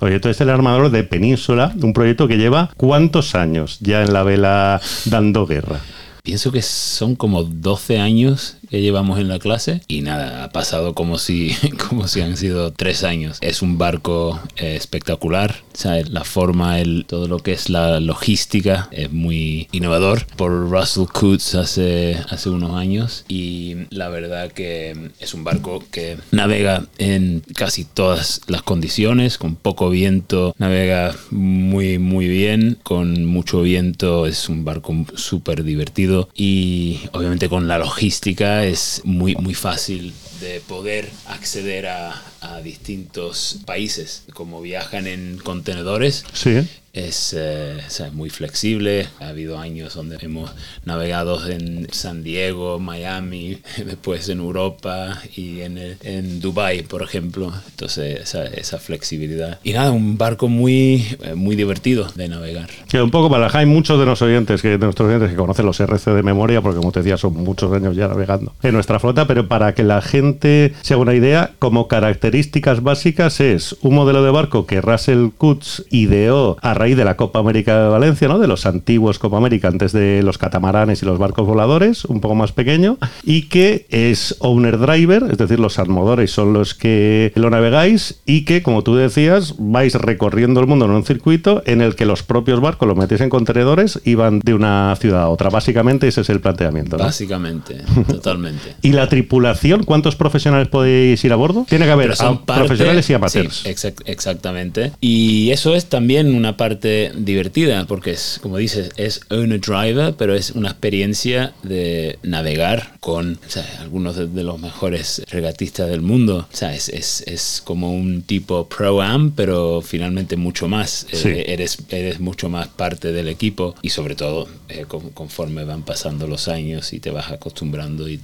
Oye, 0.00 0.20
tú 0.20 0.28
eres 0.28 0.40
el 0.40 0.50
armador 0.50 0.90
de 0.90 1.04
Península, 1.04 1.72
un 1.80 1.92
proyecto 1.92 2.26
que 2.26 2.36
lleva 2.36 2.70
cuántos 2.76 3.34
años 3.34 3.78
ya 3.80 4.02
en 4.02 4.12
la 4.12 4.22
vela 4.22 4.80
dando 5.04 5.46
guerra. 5.46 5.80
Pienso 6.22 6.52
que 6.52 6.62
son 6.62 7.16
como 7.16 7.44
12 7.44 7.98
años 7.98 8.58
que 8.70 8.80
llevamos 8.80 9.18
en 9.18 9.28
la 9.28 9.38
clase 9.38 9.82
y 9.88 10.02
nada, 10.02 10.44
ha 10.44 10.50
pasado 10.50 10.94
como 10.94 11.18
si, 11.18 11.54
como 11.88 12.08
si 12.08 12.20
han 12.20 12.36
sido 12.36 12.72
tres 12.72 13.04
años. 13.04 13.38
Es 13.40 13.62
un 13.62 13.78
barco 13.78 14.40
eh, 14.56 14.76
espectacular, 14.76 15.56
¿sabes? 15.72 16.10
la 16.10 16.24
forma, 16.24 16.80
el, 16.80 17.04
todo 17.06 17.28
lo 17.28 17.38
que 17.38 17.52
es 17.52 17.70
la 17.70 18.00
logística 18.00 18.88
es 18.90 19.12
muy 19.12 19.68
innovador 19.72 20.26
por 20.36 20.70
Russell 20.70 21.06
Coots 21.12 21.54
hace, 21.54 22.16
hace 22.28 22.50
unos 22.50 22.74
años 22.76 23.24
y 23.28 23.76
la 23.90 24.08
verdad 24.08 24.52
que 24.52 25.10
es 25.20 25.34
un 25.34 25.44
barco 25.44 25.84
que 25.90 26.16
navega 26.30 26.86
en 26.98 27.42
casi 27.54 27.84
todas 27.84 28.40
las 28.46 28.62
condiciones, 28.62 29.38
con 29.38 29.56
poco 29.56 29.90
viento, 29.90 30.54
navega 30.58 31.14
muy 31.30 31.98
muy 31.98 32.28
bien, 32.28 32.78
con 32.82 33.24
mucho 33.24 33.62
viento 33.62 34.26
es 34.26 34.48
un 34.48 34.64
barco 34.64 34.94
súper 35.14 35.64
divertido 35.64 36.28
y 36.34 37.00
obviamente 37.12 37.48
con 37.48 37.68
la 37.68 37.78
logística 37.78 38.57
es 38.64 39.02
muy, 39.04 39.34
muy 39.36 39.54
fácil 39.54 40.12
de 40.40 40.60
poder 40.60 41.08
acceder 41.26 41.86
a, 41.86 42.22
a 42.40 42.60
distintos 42.60 43.58
países. 43.64 44.24
Como 44.34 44.60
viajan 44.60 45.06
en 45.06 45.38
contenedores, 45.38 46.24
sí 46.32 46.66
es 47.06 47.34
eh, 47.36 47.80
muy 48.12 48.30
flexible. 48.30 49.08
Ha 49.20 49.28
habido 49.28 49.58
años 49.58 49.94
donde 49.94 50.18
hemos 50.20 50.50
navegado 50.84 51.48
en 51.48 51.88
San 51.92 52.22
Diego, 52.22 52.78
Miami, 52.78 53.58
después 53.84 54.28
en 54.28 54.38
Europa 54.38 55.20
y 55.36 55.60
en, 55.60 55.78
en 56.02 56.40
Dubai, 56.40 56.82
por 56.82 57.02
ejemplo. 57.02 57.52
Entonces, 57.70 58.20
esa, 58.20 58.44
esa, 58.44 58.78
flexibilidad. 58.78 59.58
Y 59.64 59.72
nada, 59.72 59.90
un 59.90 60.16
barco 60.16 60.48
muy, 60.48 61.04
eh, 61.22 61.34
muy 61.34 61.56
divertido 61.56 62.06
de 62.14 62.28
navegar. 62.28 62.68
Un 62.94 63.10
poco 63.10 63.28
para 63.28 63.48
hay 63.52 63.66
muchos 63.66 63.98
de 63.98 64.06
los 64.06 64.20
oyentes 64.22 64.62
que 64.62 64.68
de 64.70 64.78
nuestros 64.78 65.08
oyentes 65.08 65.30
que 65.30 65.36
conocen 65.36 65.66
los 65.66 65.80
RC 65.80 66.12
de 66.12 66.22
memoria, 66.22 66.60
porque 66.60 66.78
como 66.78 66.92
te 66.92 67.00
decía, 67.00 67.16
son 67.16 67.34
muchos 67.34 67.72
años 67.72 67.96
ya 67.96 68.08
navegando 68.08 68.52
en 68.62 68.74
nuestra 68.74 69.00
flota, 69.00 69.26
pero 69.26 69.48
para 69.48 69.74
que 69.74 69.82
la 69.82 70.00
gente 70.02 70.74
se 70.82 70.94
haga 70.94 71.02
una 71.02 71.14
idea, 71.14 71.52
como 71.58 71.88
características 71.88 72.82
básicas 72.82 73.40
es 73.40 73.76
un 73.82 73.94
modelo 73.94 74.22
de 74.22 74.30
barco 74.30 74.66
que 74.66 74.80
Russell 74.80 75.28
Coots 75.36 75.84
ideó 75.90 76.56
a 76.60 76.74
raíz 76.74 76.87
de 76.94 77.04
la 77.04 77.16
Copa 77.16 77.38
América 77.38 77.82
de 77.82 77.88
Valencia, 77.88 78.28
¿no? 78.28 78.38
De 78.38 78.46
los 78.46 78.66
antiguos 78.66 79.18
Copa 79.18 79.36
América 79.36 79.68
antes 79.68 79.92
de 79.92 80.22
los 80.22 80.38
catamaranes 80.38 81.02
y 81.02 81.06
los 81.06 81.18
barcos 81.18 81.46
voladores, 81.46 82.04
un 82.04 82.20
poco 82.20 82.34
más 82.34 82.52
pequeño, 82.52 82.98
y 83.22 83.48
que 83.48 83.86
es 83.90 84.36
owner 84.40 84.78
driver, 84.78 85.24
es 85.30 85.38
decir, 85.38 85.60
los 85.60 85.78
armadores 85.78 86.30
son 86.30 86.52
los 86.52 86.74
que 86.74 87.32
lo 87.34 87.50
navegáis 87.50 88.20
y 88.26 88.44
que, 88.44 88.62
como 88.62 88.82
tú 88.82 88.96
decías, 88.96 89.54
vais 89.58 89.94
recorriendo 89.94 90.60
el 90.60 90.66
mundo 90.66 90.84
en 90.84 90.92
un 90.92 91.04
circuito 91.04 91.62
en 91.66 91.80
el 91.80 91.96
que 91.96 92.06
los 92.06 92.22
propios 92.22 92.60
barcos 92.60 92.88
los 92.88 92.96
metéis 92.96 93.20
en 93.20 93.30
contenedores 93.30 94.00
y 94.04 94.14
van 94.14 94.40
de 94.40 94.54
una 94.54 94.94
ciudad 94.96 95.22
a 95.22 95.28
otra. 95.28 95.50
Básicamente 95.50 96.08
ese 96.08 96.22
es 96.22 96.30
el 96.30 96.40
planteamiento. 96.40 96.96
Básicamente, 96.96 97.82
totalmente. 98.08 98.76
¿Y 98.82 98.92
la 98.92 99.08
tripulación? 99.08 99.84
¿Cuántos 99.84 100.16
profesionales 100.16 100.68
podéis 100.68 101.24
ir 101.24 101.32
a 101.32 101.36
bordo? 101.36 101.66
Tiene 101.68 101.84
que 101.84 101.92
haber 101.92 102.14
profesionales 102.46 103.08
y 103.10 103.14
amateurs. 103.14 103.66
exactamente. 103.66 104.92
Y 105.00 105.50
eso 105.50 105.74
es 105.74 105.86
también 105.86 106.34
una 106.34 106.56
parte 106.56 106.67
divertida 106.76 107.86
porque 107.86 108.12
es, 108.12 108.38
como 108.42 108.58
dices, 108.58 108.90
es 108.96 109.20
owner 109.30 109.60
driver, 109.60 110.14
pero 110.16 110.34
es 110.34 110.50
una 110.50 110.70
experiencia 110.70 111.54
de 111.62 112.18
navegar 112.22 112.98
con 113.00 113.38
algunos 113.80 114.16
de, 114.16 114.42
los 114.42 114.60
mejores 114.60 115.22
regatistas 115.30 115.88
del 115.88 116.00
mundo. 116.00 116.46
O 116.52 116.56
sea, 116.56 116.74
es, 116.74 116.88
es, 116.88 117.22
es, 117.26 117.62
como 117.64 117.92
un 117.92 118.22
tipo 118.22 118.68
pro-am, 118.68 119.32
pero 119.32 119.80
finalmente 119.80 120.36
mucho 120.36 120.68
más. 120.68 121.06
Eh, 121.12 121.44
eres, 121.48 121.78
eres 121.90 122.20
mucho 122.20 122.48
más 122.48 122.68
parte 122.68 123.12
del 123.12 123.28
equipo 123.28 123.74
y 123.82 123.90
sobre 123.90 124.14
todo 124.14 124.48
eh, 124.68 124.84
conforme 125.14 125.64
van 125.64 125.82
pasando 125.82 126.26
los 126.26 126.48
años 126.48 126.92
y 126.92 127.00
te 127.00 127.10
vas 127.10 127.30
acostumbrando 127.30 128.08
y, 128.08 128.18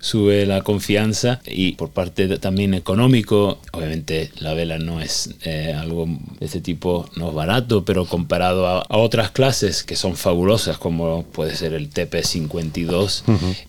sube 0.00 0.46
la 0.46 0.62
confianza 0.62 1.40
y 1.46 1.72
por 1.72 1.90
parte 1.90 2.38
también 2.38 2.74
económico, 2.74 3.60
obviamente 3.72 4.30
la 4.38 4.54
vela 4.54 4.78
no 4.78 5.00
es 5.00 5.34
eh, 5.44 5.74
algo 5.76 6.06
de 6.38 6.46
este 6.46 6.60
tipo, 6.60 7.08
no 7.16 7.25
barato, 7.32 7.84
pero 7.84 8.04
comparado 8.04 8.66
a, 8.66 8.86
otras 8.88 9.30
clases 9.30 9.84
que 9.84 9.96
son 9.96 10.16
fabulosas, 10.16 10.78
como 10.78 11.24
puede 11.24 11.54
ser 11.54 11.74
el 11.74 11.90
TP52, 11.90 13.22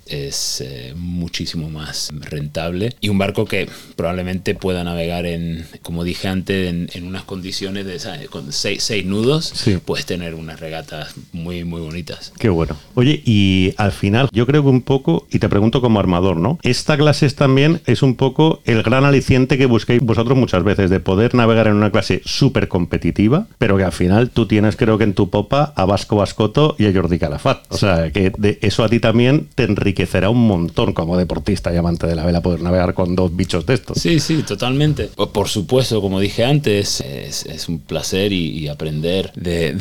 es 0.08 0.62
eh, 0.62 0.94
muchísimo 0.96 1.70
más 1.70 2.12
rentable. 2.14 2.96
Y 3.02 3.10
un 3.10 3.18
barco 3.18 3.46
que 3.46 3.70
probablemente 3.96 4.56
pueda 4.56 4.84
navegar 4.84 5.26
en, 5.26 5.66
como 5.82 6.04
dije 6.04 6.28
antes, 6.28 6.70
en, 6.94 7.08
unas 7.08 7.24
condiciones 7.24 7.86
de 7.86 7.98
con 8.30 8.52
seis, 8.52 8.90
nudos, 9.06 9.54
puedes 9.86 10.06
tener 10.06 10.36
unas 10.36 10.60
regatas 10.60 11.14
muy, 11.32 11.64
muy 11.64 11.82
bonitas. 11.82 12.34
Qué 12.40 12.50
bueno. 12.50 12.76
Oye, 12.96 13.22
y 13.26 13.74
al 13.78 13.92
final, 13.92 14.30
yo 14.32 14.46
creo 14.46 14.64
que 14.64 14.70
un 14.70 14.82
poco, 14.82 15.28
y 15.32 15.40
te 15.40 15.50
pregunto 15.50 15.82
como 15.82 16.00
armador, 16.00 16.38
¿no? 16.38 16.60
Esta 16.64 16.98
clase 16.98 17.28
también 17.36 17.82
es 17.86 18.02
un 18.02 18.16
poco 18.16 18.62
el 18.66 18.84
gran 18.84 19.06
aliciente 19.06 19.58
que 19.58 19.66
busquéis 19.66 20.02
vosotros 20.02 20.38
muchas 20.38 20.64
veces, 20.64 20.90
de 20.90 21.00
poder 21.00 21.36
navegar 21.36 21.68
en 21.68 21.74
una 21.74 21.92
clase 21.92 22.22
súper 22.26 22.68
competitiva, 22.68 23.47
pero 23.58 23.78
que 23.78 23.84
al 23.84 23.92
final 23.92 24.30
tú 24.30 24.48
tienes, 24.48 24.76
creo 24.76 24.98
que 24.98 25.04
en 25.04 25.14
tu 25.14 25.30
popa, 25.30 25.74
a 25.76 25.86
Vasco 25.86 26.18
Vascoto 26.18 26.76
y 26.78 26.86
a 26.86 26.94
Jordi 26.94 27.18
Calafat. 27.18 27.66
O 27.70 27.78
sea, 27.78 28.12
que 28.12 28.32
de 28.38 28.60
eso 28.62 28.84
a 28.84 28.90
ti 28.90 29.00
también 29.00 29.48
te 29.56 29.64
enriquecerá 29.64 30.30
un 30.30 30.48
montón 30.48 30.94
como 30.94 31.18
deportista 31.18 31.74
y 31.74 31.78
amante 31.78 32.08
de 32.08 32.16
la 32.16 32.26
vela 32.26 32.42
poder 32.42 32.62
navegar 32.62 32.94
con 32.94 33.16
dos 33.16 33.36
bichos 33.36 33.66
de 33.66 33.76
estos. 33.76 33.98
Sí, 33.98 34.20
sí, 34.20 34.44
totalmente. 34.44 35.10
Por 35.34 35.48
supuesto, 35.48 36.02
como 36.02 36.20
dije 36.20 36.46
antes, 36.46 37.02
es, 37.02 37.70
un 37.70 37.80
placer 37.80 38.32
y, 38.32 38.68
aprender 38.68 39.32
de, 39.34 39.78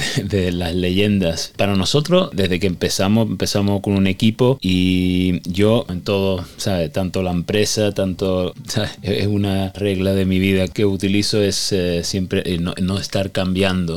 las 0.53 0.75
leyendas. 0.75 1.53
Para 1.57 1.75
nosotros, 1.75 2.31
desde 2.33 2.61
que 2.61 2.67
empezamos, 2.67 3.29
empezamos 3.29 3.81
con 3.81 3.95
un 3.95 4.07
equipo 4.07 4.59
y 4.61 5.41
yo 5.51 5.85
en 5.89 6.03
todo, 6.03 6.45
¿sabes? 6.57 6.93
Tanto 6.93 7.23
la 7.23 7.33
empresa, 7.33 7.93
tanto, 7.93 8.55
Es 9.03 9.27
una 9.27 9.73
regla 9.73 10.13
de 10.15 10.25
mi 10.25 10.39
vida 10.39 10.69
que 10.69 10.85
utilizo 10.85 11.43
es 11.43 11.73
eh, 11.73 12.03
siempre 12.05 12.43
eh, 12.45 12.59
no 12.59 12.99
estar 12.99 13.33
cambiando 13.33 13.56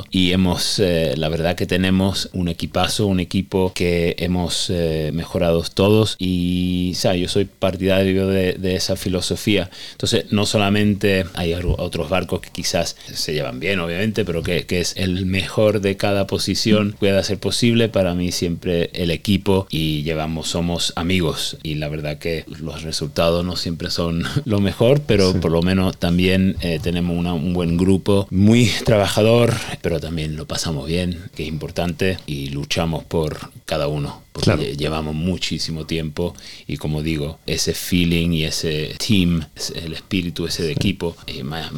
y 0.09 0.31
hemos, 0.31 0.79
eh, 0.79 1.15
la 1.17 1.27
verdad 1.27 1.55
que 1.55 1.65
tenemos 1.65 2.29
un 2.31 2.47
equipazo, 2.47 3.07
un 3.07 3.19
equipo 3.19 3.73
que 3.75 4.15
hemos 4.17 4.69
eh, 4.69 5.11
mejorado 5.13 5.61
todos 5.73 6.15
y 6.17 6.93
¿sabes? 6.95 7.21
yo 7.21 7.27
soy 7.27 7.43
partidario 7.45 8.27
de, 8.27 8.57
esa 8.75 8.95
filosofía. 8.95 9.69
Entonces, 9.91 10.31
no 10.31 10.45
solamente 10.45 11.25
hay 11.33 11.53
otros 11.53 12.09
barcos 12.09 12.39
que 12.39 12.51
quizás 12.51 12.95
se 13.11 13.33
llevan 13.33 13.59
bien, 13.59 13.79
obviamente, 13.79 14.23
pero 14.23 14.43
que, 14.43 14.65
que 14.65 14.79
es 14.79 14.93
el 14.95 15.25
mejor 15.25 15.81
de 15.81 15.97
cada 15.97 16.27
posición 16.27 16.95
pueda 16.97 17.21
ser 17.23 17.39
posible. 17.39 17.89
Para 17.89 18.13
mí 18.13 18.31
siempre 18.31 18.91
el 18.93 19.11
equipo 19.11 19.67
y 19.69 20.03
llevamos, 20.03 20.47
somos 20.47 20.93
amigos 20.95 21.57
y 21.63 21.75
la 21.75 21.89
verdad 21.89 22.19
que 22.19 22.45
los 22.47 22.83
resultados 22.83 23.43
no 23.43 23.57
siempre 23.57 23.89
son 23.89 24.23
lo 24.45 24.61
mejor, 24.61 25.01
pero 25.01 25.33
por 25.41 25.51
lo 25.51 25.61
menos 25.61 25.97
también 25.97 26.55
eh, 26.61 26.79
tenemos 26.81 27.09
un 27.09 27.53
buen 27.53 27.75
grupo, 27.75 28.27
muy 28.29 28.69
trabajador, 28.85 29.48
pero 29.81 29.99
también 29.99 30.35
lo 30.35 30.47
pasamos 30.47 30.87
bien, 30.87 31.29
que 31.35 31.43
es 31.43 31.49
importante, 31.49 32.17
y 32.25 32.49
luchamos 32.49 33.03
por 33.03 33.51
cada 33.65 33.87
uno 33.87 34.21
porque 34.45 34.75
llevamos 34.75 35.15
muchísimo 35.15 35.85
tiempo 35.85 36.33
y 36.67 36.77
como 36.77 37.01
digo, 37.01 37.39
ese 37.45 37.73
feeling 37.73 38.31
y 38.31 38.43
ese 38.45 38.95
team, 39.05 39.41
el 39.75 39.93
espíritu 39.93 40.45
ese 40.45 40.63
de 40.63 40.71
equipo, 40.71 41.15
más- 41.43 41.71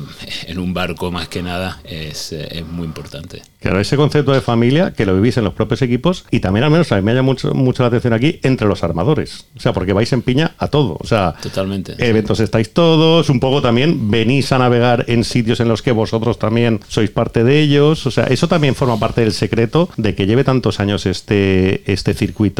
en 0.47 0.59
un 0.59 0.73
barco 0.73 1.11
más 1.11 1.27
que 1.27 1.41
nada, 1.41 1.81
es, 1.83 2.31
es 2.31 2.65
muy 2.65 2.85
importante. 2.85 3.41
Claro, 3.59 3.79
ese 3.79 3.95
concepto 3.95 4.31
de 4.31 4.41
familia 4.41 4.93
que 4.93 5.05
lo 5.05 5.13
vivís 5.15 5.37
en 5.37 5.43
los 5.43 5.53
propios 5.53 5.81
equipos 5.83 6.25
y 6.31 6.39
también 6.39 6.63
al 6.63 6.71
menos 6.71 6.91
a 6.91 6.95
mí 6.95 7.01
me 7.03 7.13
llama 7.13 7.27
mucho, 7.27 7.53
mucho 7.53 7.83
la 7.83 7.87
atención 7.87 8.13
aquí 8.13 8.39
entre 8.43 8.67
los 8.67 8.83
armadores. 8.83 9.45
O 9.55 9.59
sea, 9.59 9.71
porque 9.71 9.93
vais 9.93 10.11
en 10.13 10.23
piña 10.23 10.55
a 10.57 10.67
todo. 10.67 10.97
O 10.99 11.05
sea, 11.05 11.35
Totalmente. 11.41 11.93
eventos 11.99 12.39
estáis 12.39 12.71
todos, 12.73 13.29
un 13.29 13.39
poco 13.39 13.61
también 13.61 14.09
venís 14.09 14.51
a 14.51 14.57
navegar 14.57 15.05
en 15.07 15.23
sitios 15.23 15.59
en 15.59 15.67
los 15.67 15.81
que 15.83 15.91
vosotros 15.91 16.39
también 16.39 16.79
sois 16.87 17.11
parte 17.11 17.43
de 17.43 17.61
ellos. 17.61 18.05
O 18.07 18.11
sea, 18.11 18.25
eso 18.25 18.47
también 18.47 18.73
forma 18.73 18.99
parte 18.99 19.21
del 19.21 19.31
secreto 19.33 19.89
de 19.95 20.15
que 20.15 20.25
lleve 20.25 20.43
tantos 20.43 20.79
años 20.79 21.05
este, 21.05 21.83
este 21.91 22.13
circuito 22.15 22.50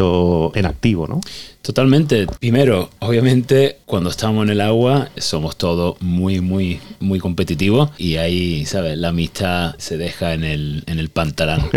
en 0.54 0.66
activo, 0.66 1.06
¿no? 1.06 1.20
Totalmente. 1.62 2.26
Primero, 2.40 2.90
obviamente, 2.98 3.78
cuando 3.86 4.10
estamos 4.10 4.42
en 4.44 4.50
el 4.50 4.60
agua, 4.60 5.10
somos 5.16 5.56
todos 5.56 5.96
muy, 6.00 6.40
muy, 6.40 6.80
muy 6.98 7.20
competitivos 7.20 7.90
y 7.98 8.16
ahí, 8.16 8.66
¿sabes? 8.66 8.98
La 8.98 9.10
amistad 9.10 9.76
se 9.78 9.96
deja 9.96 10.34
en 10.34 10.42
el, 10.42 10.82
en 10.86 10.98
el 10.98 11.08
pantalón. 11.08 11.70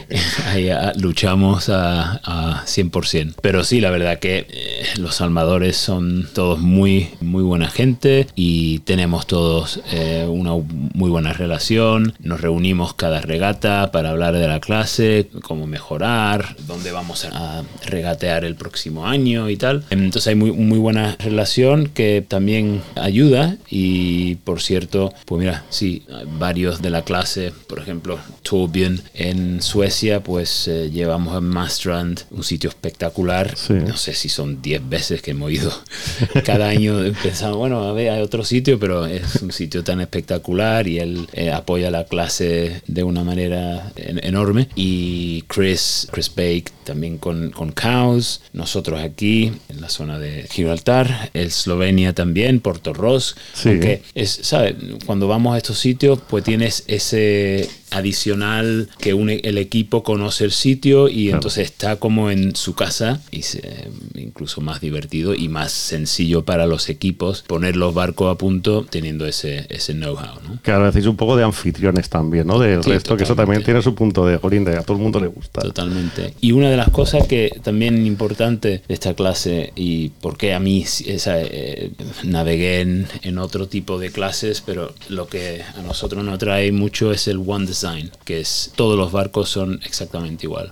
ahí 0.46 0.68
ah, 0.68 0.92
luchamos 0.96 1.70
a, 1.70 2.20
a 2.22 2.66
100%. 2.66 3.36
Pero 3.40 3.64
sí, 3.64 3.80
la 3.80 3.88
verdad 3.90 4.18
que 4.18 4.46
eh, 4.50 4.84
los 4.98 5.22
armadores 5.22 5.78
son 5.78 6.28
todos 6.34 6.58
muy, 6.58 7.08
muy 7.20 7.42
buena 7.42 7.70
gente 7.70 8.26
y 8.34 8.80
tenemos 8.80 9.26
todos 9.26 9.80
eh, 9.90 10.26
una 10.28 10.52
muy 10.52 11.10
buena 11.10 11.32
relación. 11.32 12.12
Nos 12.20 12.42
reunimos 12.42 12.92
cada 12.92 13.22
regata 13.22 13.90
para 13.90 14.10
hablar 14.10 14.34
de 14.36 14.48
la 14.48 14.60
clase, 14.60 15.30
cómo 15.42 15.66
mejorar, 15.66 16.56
dónde 16.66 16.92
vamos 16.92 17.24
a 17.24 17.62
regatear 17.86 18.44
el 18.44 18.54
próximo 18.54 19.06
año 19.06 19.29
y 19.38 19.56
tal. 19.56 19.84
Entonces 19.90 20.26
hay 20.28 20.34
muy, 20.34 20.52
muy 20.52 20.78
buena 20.78 21.16
relación 21.18 21.88
que 21.92 22.24
también 22.26 22.82
ayuda 22.96 23.56
y 23.70 24.36
por 24.36 24.60
cierto, 24.60 25.12
pues 25.26 25.40
mira, 25.40 25.64
sí, 25.70 26.02
varios 26.38 26.82
de 26.82 26.90
la 26.90 27.02
clase, 27.02 27.52
por 27.68 27.78
ejemplo, 27.78 28.18
Torbjörn 28.42 29.00
en 29.14 29.62
Suecia, 29.62 30.22
pues 30.22 30.66
eh, 30.68 30.90
llevamos 30.92 31.34
a 31.34 31.40
Mastrand, 31.40 32.20
un 32.30 32.42
sitio 32.44 32.68
espectacular. 32.70 33.56
Sí. 33.56 33.74
No 33.74 33.96
sé 33.96 34.14
si 34.14 34.28
son 34.28 34.60
10 34.62 34.88
veces 34.88 35.22
que 35.22 35.30
hemos 35.32 35.52
ido. 35.52 35.72
Cada 36.44 36.68
año 36.68 36.96
pensamos, 37.22 37.56
bueno, 37.58 37.82
a 37.84 37.92
ver, 37.92 38.10
hay 38.10 38.22
otro 38.22 38.44
sitio, 38.44 38.78
pero 38.78 39.06
es 39.06 39.36
un 39.42 39.52
sitio 39.52 39.84
tan 39.84 40.00
espectacular 40.00 40.86
y 40.88 40.98
él 40.98 41.28
eh, 41.32 41.50
apoya 41.52 41.90
la 41.90 42.04
clase 42.04 42.82
de 42.86 43.02
una 43.02 43.24
manera 43.24 43.92
en- 43.96 44.24
enorme. 44.24 44.68
Y 44.74 45.42
Chris, 45.48 46.08
Chris 46.10 46.28
Bake 46.34 46.66
también 46.84 47.18
con, 47.18 47.50
con 47.50 47.72
Cows, 47.72 48.40
nosotros 48.52 49.00
aquí 49.00 49.19
en 49.22 49.80
la 49.80 49.88
zona 49.88 50.18
de 50.18 50.46
Gibraltar, 50.50 51.30
Eslovenia 51.34 52.12
también, 52.14 52.60
Porto 52.60 52.92
Ross, 52.92 53.36
Sí. 53.54 53.68
aunque 53.70 54.02
es, 54.14 54.30
¿sabes? 54.42 54.74
Cuando 55.06 55.28
vamos 55.28 55.54
a 55.54 55.58
estos 55.58 55.78
sitios, 55.78 56.18
pues 56.28 56.44
tienes 56.44 56.84
ese 56.86 57.68
adicional 57.90 58.88
que 58.98 59.10
el 59.10 59.58
equipo 59.58 60.02
conoce 60.02 60.44
el 60.44 60.52
sitio 60.52 61.08
y 61.08 61.30
entonces 61.30 61.64
está 61.70 61.96
como 61.96 62.30
en 62.30 62.54
su 62.56 62.74
casa 62.74 63.20
y 63.30 63.42
se- 63.42 63.88
incluso 64.14 64.60
más 64.60 64.80
divertido 64.80 65.34
y 65.34 65.48
más 65.48 65.72
sencillo 65.72 66.44
para 66.44 66.66
los 66.66 66.88
equipos 66.88 67.42
poner 67.46 67.76
los 67.76 67.94
barcos 67.94 68.32
a 68.34 68.38
punto 68.38 68.86
teniendo 68.88 69.26
ese, 69.26 69.66
ese 69.68 69.94
know-how, 69.94 70.40
¿no? 70.46 70.58
Claro, 70.62 70.90
decís 70.90 71.06
un 71.06 71.16
poco 71.16 71.36
de 71.36 71.44
anfitriones 71.44 72.08
también, 72.08 72.46
¿no? 72.46 72.58
Del 72.58 72.82
Sí, 72.82 72.90
resto, 72.90 73.16
que 73.16 73.24
eso 73.24 73.34
también 73.34 73.60
totalmente. 73.60 73.64
tiene 73.64 73.82
su 73.82 73.94
punto 73.94 74.26
de 74.26 74.36
jolín, 74.36 74.64
de 74.64 74.76
a 74.76 74.82
todo 74.82 74.96
el 74.96 75.02
mundo 75.02 75.20
le 75.20 75.26
gusta. 75.28 75.60
Totalmente. 75.62 76.34
Y 76.40 76.52
una 76.52 76.70
de 76.70 76.76
las 76.76 76.90
cosas 76.90 77.26
que 77.26 77.50
también 77.62 78.06
importante 78.06 78.82
de 78.86 78.94
esta 78.94 79.14
clase 79.14 79.72
y 79.76 80.08
por 80.20 80.36
qué 80.36 80.54
a 80.54 80.60
mí 80.60 80.84
esa, 81.06 81.40
eh, 81.40 81.90
navegué 82.24 82.80
en, 82.80 83.06
en 83.22 83.38
otro 83.38 83.68
tipo 83.68 83.98
de 83.98 84.10
clases, 84.10 84.62
pero 84.64 84.94
lo 85.08 85.26
que 85.28 85.62
a 85.76 85.82
nosotros 85.82 86.24
nos 86.24 86.38
trae 86.38 86.72
mucho 86.72 87.12
es 87.12 87.28
el 87.28 87.38
One 87.46 87.66
Design, 87.80 88.10
que 88.24 88.40
es 88.40 88.72
todos 88.76 88.98
los 88.98 89.10
barcos 89.12 89.48
son 89.48 89.80
exactamente 89.84 90.46
igual. 90.46 90.70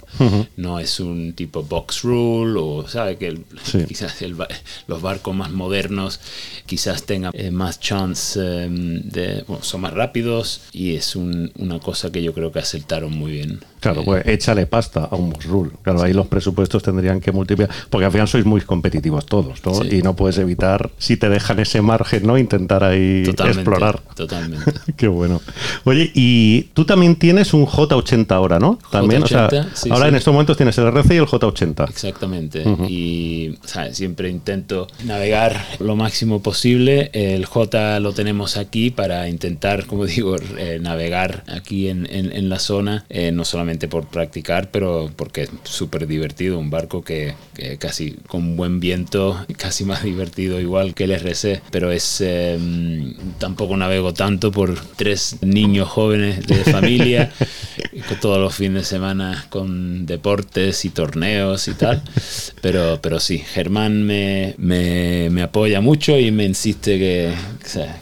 No 0.57 0.79
es 0.79 1.00
un 1.00 1.33
tipo 1.33 1.62
box 1.62 2.03
rule 2.03 2.59
o, 2.61 2.87
¿sabe? 2.87 3.17
Que 3.17 3.29
el- 3.29 3.45
Sí. 3.65 3.85
quizás 3.87 4.21
el 4.23 4.37
los 4.87 5.00
barcos 5.03 5.35
más 5.35 5.50
modernos 5.50 6.21
quizás 6.67 7.05
tengan 7.05 7.33
eh, 7.35 7.50
más 7.50 7.81
chance 7.81 8.38
eh, 8.43 8.69
de, 8.69 9.45
bueno, 9.49 9.65
son 9.65 9.81
más 9.83 9.95
rápidos 9.95 10.61
y 10.73 10.97
es 10.97 11.17
un- 11.17 11.50
una 11.57 11.79
cosa 11.79 12.12
que 12.12 12.23
yo 12.23 12.35
creo 12.35 12.53
que 12.53 12.59
acertaron 12.59 13.17
muy 13.17 13.33
bien. 13.33 13.61
Claro, 13.81 14.03
pues 14.05 14.27
échale 14.27 14.67
pasta 14.67 15.05
a 15.11 15.15
un 15.17 15.31
box 15.31 15.47
rule. 15.47 15.71
Claro, 15.83 16.03
ahí 16.03 16.13
los 16.13 16.27
presupuestos 16.27 16.83
tendrían 16.83 17.21
que 17.21 17.33
multiplicar, 17.33 17.75
porque 17.91 18.05
al 18.07 18.13
final 18.13 18.29
sois 18.29 18.45
muy 18.45 18.61
competitivos 18.63 19.27
todos, 19.27 19.65
¿no? 19.65 19.75
Sí. 19.75 19.99
Y 19.99 20.03
no 20.03 20.17
puedes 20.17 20.39
evitar, 20.39 20.91
si 20.99 21.17
te 21.17 21.29
dejan 21.29 21.59
ese 21.61 21.81
margen, 21.83 22.27
¿no? 22.27 22.37
Intentar 22.39 22.83
ahí 22.85 23.23
Totalmente, 23.25 23.61
explorar. 23.61 24.01
Totalmente. 24.15 24.73
Qué 24.97 25.09
bueno. 25.09 25.41
Oye, 25.85 26.11
y 26.15 26.63
tú 26.75 26.85
también 26.85 27.17
tienes 27.17 27.55
un 27.55 27.67
J80 27.67 28.31
ahora, 28.33 28.59
¿no? 28.59 28.79
También, 28.91 29.23
o 29.23 29.27
sea, 29.27 29.49
J80, 29.49 29.67
sí, 29.75 29.91
ahora 29.91 30.05
sí. 30.05 30.09
en 30.09 30.15
estos 30.17 30.33
momentos 30.33 30.57
tienes 30.57 30.77
el 30.79 30.87
RC 30.89 31.15
y 31.15 31.17
el 31.19 31.27
J80. 31.27 31.89
Exactamente. 31.89 32.65
Y 32.89 33.51
o 33.65 33.69
sea, 33.69 33.93
siempre 33.95 34.29
intento 34.31 34.87
navegar 35.05 35.57
lo 35.79 35.97
máximo 35.97 36.43
posible. 36.43 37.11
El 37.13 37.47
J 37.47 38.01
lo 38.01 38.13
tenemos 38.13 38.57
aquí 38.57 38.91
para 38.91 39.29
intentar, 39.29 39.87
como 39.87 40.07
digo, 40.07 40.37
eh, 40.57 40.79
navegar 40.81 41.45
aquí 41.49 41.89
en, 41.89 42.07
en- 42.11 42.33
en 42.33 42.49
la 42.49 42.59
zona, 42.59 43.05
eh, 43.09 43.31
no 43.33 43.45
solamente 43.45 43.67
por 43.76 44.07
practicar, 44.07 44.70
pero 44.70 45.11
porque 45.14 45.42
es 45.42 45.50
súper 45.64 46.07
divertido. 46.07 46.59
Un 46.59 46.70
barco 46.70 47.02
que, 47.04 47.35
que 47.54 47.76
casi 47.76 48.12
con 48.26 48.57
buen 48.57 48.81
viento, 48.81 49.44
casi 49.57 49.85
más 49.85 50.02
divertido 50.04 50.61
igual 50.61 50.94
que 50.94 51.04
el 51.04 51.12
RC. 51.12 51.61
Pero 51.70 51.92
es 51.92 52.20
eh, 52.20 52.59
tampoco 53.38 53.76
navego 53.76 54.14
tanto 54.14 54.50
por 54.50 54.74
tres 54.96 55.37
niños 55.42 55.88
jóvenes 55.88 56.46
de 56.46 56.57
familia, 56.72 57.31
todos 58.20 58.38
los 58.38 58.54
fines 58.54 58.83
de 58.83 58.85
semana 58.85 59.46
con 59.50 60.07
deportes 60.07 60.85
y 60.85 60.90
torneos 60.90 61.68
y 61.68 61.74
tal. 61.74 62.02
Pero, 62.62 62.98
pero 63.02 63.20
sí, 63.20 63.38
Germán 63.38 64.04
me, 64.04 64.54
me, 64.59 65.28
me 65.31 65.42
apoya 65.42 65.81
mucho 65.81 66.18
y 66.18 66.31
me 66.31 66.44
insiste 66.44 66.98
que, 66.98 67.35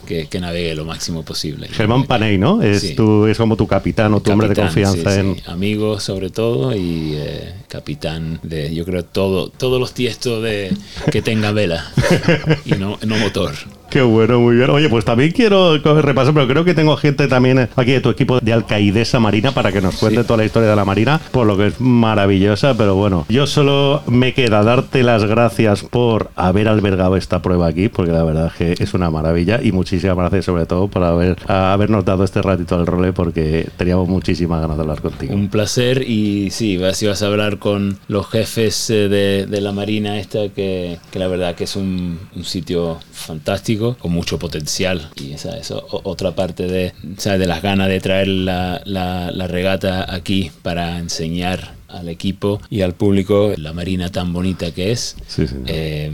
que, 0.07 0.27
que 0.27 0.39
navegue 0.39 0.73
lo 0.75 0.85
máximo 0.85 1.23
posible. 1.23 1.67
Germán 1.67 2.05
Paney, 2.05 2.37
¿no? 2.37 2.61
Es, 2.61 2.77
Sí. 2.77 2.93
tu, 2.93 3.25
es 3.25 3.37
como 3.37 3.55
tu 3.55 3.65
capitán 3.65 4.13
o 4.13 4.21
tu 4.21 4.31
hombre 4.31 4.47
de 4.47 4.55
Capitán, 4.55 4.85
confianza 4.85 5.11
sí, 5.13 5.19
en... 5.19 5.35
sí. 5.35 5.41
Amigo 5.57 5.99
sobre 5.99 6.29
todo 6.29 6.75
y 6.75 7.15
eh, 7.15 7.51
capitán 7.67 8.39
de, 8.43 8.75
yo 8.75 8.85
creo, 8.85 9.03
todo, 9.03 9.49
todos 9.49 9.79
los 9.79 9.91
tiestos 9.91 10.43
de 10.43 10.71
que 11.11 11.23
tenga 11.23 11.51
vela 11.51 11.91
y 12.65 12.73
no, 12.73 12.99
no 13.03 13.17
motor. 13.17 13.55
Qué 13.97 14.03
bueno, 14.03 14.39
muy 14.39 14.57
bien. 14.57 14.69
Oye, 14.69 14.89
pues 14.89 15.05
también 15.05 15.31
quiero 15.31 15.81
coger 15.81 16.05
repaso, 16.05 16.31
pero 16.31 16.47
creo 16.47 16.63
que 16.63 16.75
tengo 16.75 16.95
gente 16.97 17.27
también 17.27 17.67
aquí 17.75 17.93
de 17.93 17.99
tu 17.99 18.11
equipo 18.11 18.39
de 18.39 18.53
Alcaidesa 18.53 19.19
Marina 19.19 19.53
para 19.53 19.71
que 19.71 19.81
nos 19.81 19.97
cuente 19.97 20.23
toda 20.23 20.37
la 20.37 20.45
historia 20.45 20.69
de 20.69 20.75
la 20.75 20.85
Marina, 20.85 21.19
por 21.31 21.47
lo 21.47 21.57
que 21.57 21.65
es 21.65 21.81
maravillosa. 21.81 22.77
Pero 22.77 22.93
bueno, 22.93 23.25
yo 23.27 23.47
solo 23.47 24.03
me 24.05 24.35
queda 24.35 24.61
darte 24.61 25.01
las 25.01 25.23
gracias 25.25 25.81
por 25.81 26.29
haber 26.35 26.67
albergado 26.67 27.17
esta 27.17 27.41
prueba 27.41 27.65
aquí, 27.65 27.89
porque 27.89 28.11
la 28.11 28.23
verdad 28.23 28.51
es 28.51 28.75
que 28.75 28.83
es 28.83 28.93
una 28.93 29.09
maravilla 29.09 29.61
y 29.63 29.71
muchísimas 29.71 30.15
gracias 30.15 30.45
sobre 30.45 30.67
todo 30.67 30.89
por 30.89 31.03
haber, 31.03 31.35
a 31.47 31.73
habernos 31.73 32.05
dado 32.05 32.23
este 32.23 32.43
ratito 32.43 32.75
al 32.75 32.85
role, 32.85 33.13
porque 33.13 33.67
teníamos 33.77 34.07
muchísimas 34.07 34.61
ganas 34.61 34.77
de 34.77 34.83
hablar 34.83 35.01
contigo. 35.01 35.33
Un 35.33 35.47
placer 35.47 36.03
y 36.07 36.51
sí, 36.51 36.77
vas, 36.77 37.01
a 37.01 37.25
hablar 37.25 37.57
con 37.57 37.97
los 38.07 38.29
jefes 38.29 38.91
eh, 38.91 39.09
de, 39.09 39.47
de 39.47 39.59
la 39.59 39.71
Marina 39.71 40.19
esta, 40.19 40.49
que, 40.49 40.99
que 41.09 41.17
la 41.17 41.27
verdad 41.27 41.55
que 41.55 41.63
es 41.63 41.75
un, 41.75 42.19
un 42.35 42.43
sitio 42.43 42.99
fantástico, 43.11 43.86
con 43.95 44.11
mucho 44.11 44.37
potencial. 44.39 45.09
Y 45.15 45.33
esa 45.33 45.57
es 45.57 45.71
otra 45.71 46.35
parte 46.35 46.67
de, 46.67 46.93
¿sabes? 47.17 47.39
de 47.39 47.47
las 47.47 47.61
ganas 47.61 47.87
de 47.87 47.99
traer 48.01 48.27
la, 48.27 48.81
la- 48.85 49.31
la 49.31 49.47
regata 49.47 50.13
aquí 50.13 50.51
para 50.61 50.97
enseñar 50.97 51.75
al 51.87 52.09
equipo 52.09 52.59
y 52.69 52.81
al 52.81 52.93
público 52.95 53.53
la 53.55 53.71
marina 53.71 54.11
tan 54.11 54.33
bonita 54.33 54.71
que 54.71 54.91
es 54.91 55.15
Sí, 55.25 55.45
eh, 55.67 56.11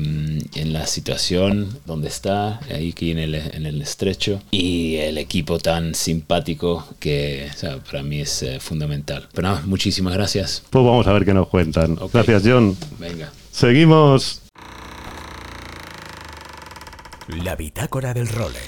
en 0.53 0.71
la 0.71 0.85
situación 0.85 1.67
donde 1.87 2.09
está 2.09 2.59
ahí 2.69 2.91
aquí 2.91 3.09
en 3.09 3.17
el, 3.17 3.33
en 3.33 3.65
el 3.65 3.81
estrecho 3.81 4.39
y 4.51 4.97
el 4.97 5.17
equipo 5.17 5.57
tan 5.57 5.95
simpático 5.95 6.87
que 6.99 7.49
o 7.51 7.57
sea, 7.57 7.77
para 7.77 8.03
mí 8.03 8.21
es 8.21 8.43
eh, 8.43 8.59
fundamental 8.59 9.27
pero 9.33 9.47
nada 9.47 9.63
muchísimas 9.65 10.13
gracias 10.13 10.61
Pues 10.69 10.85
vamos 10.85 11.07
a 11.07 11.13
ver 11.13 11.25
qué 11.25 11.33
nos 11.33 11.47
cuentan. 11.47 11.97
Ok. 11.99 12.13
Gracias, 12.13 12.43
John. 12.45 12.77
venga 12.99 13.31
Seguimos. 13.51 14.42
La 17.27 17.55
bitácora 17.55 18.13
del 18.13 18.27
role. 18.27 18.59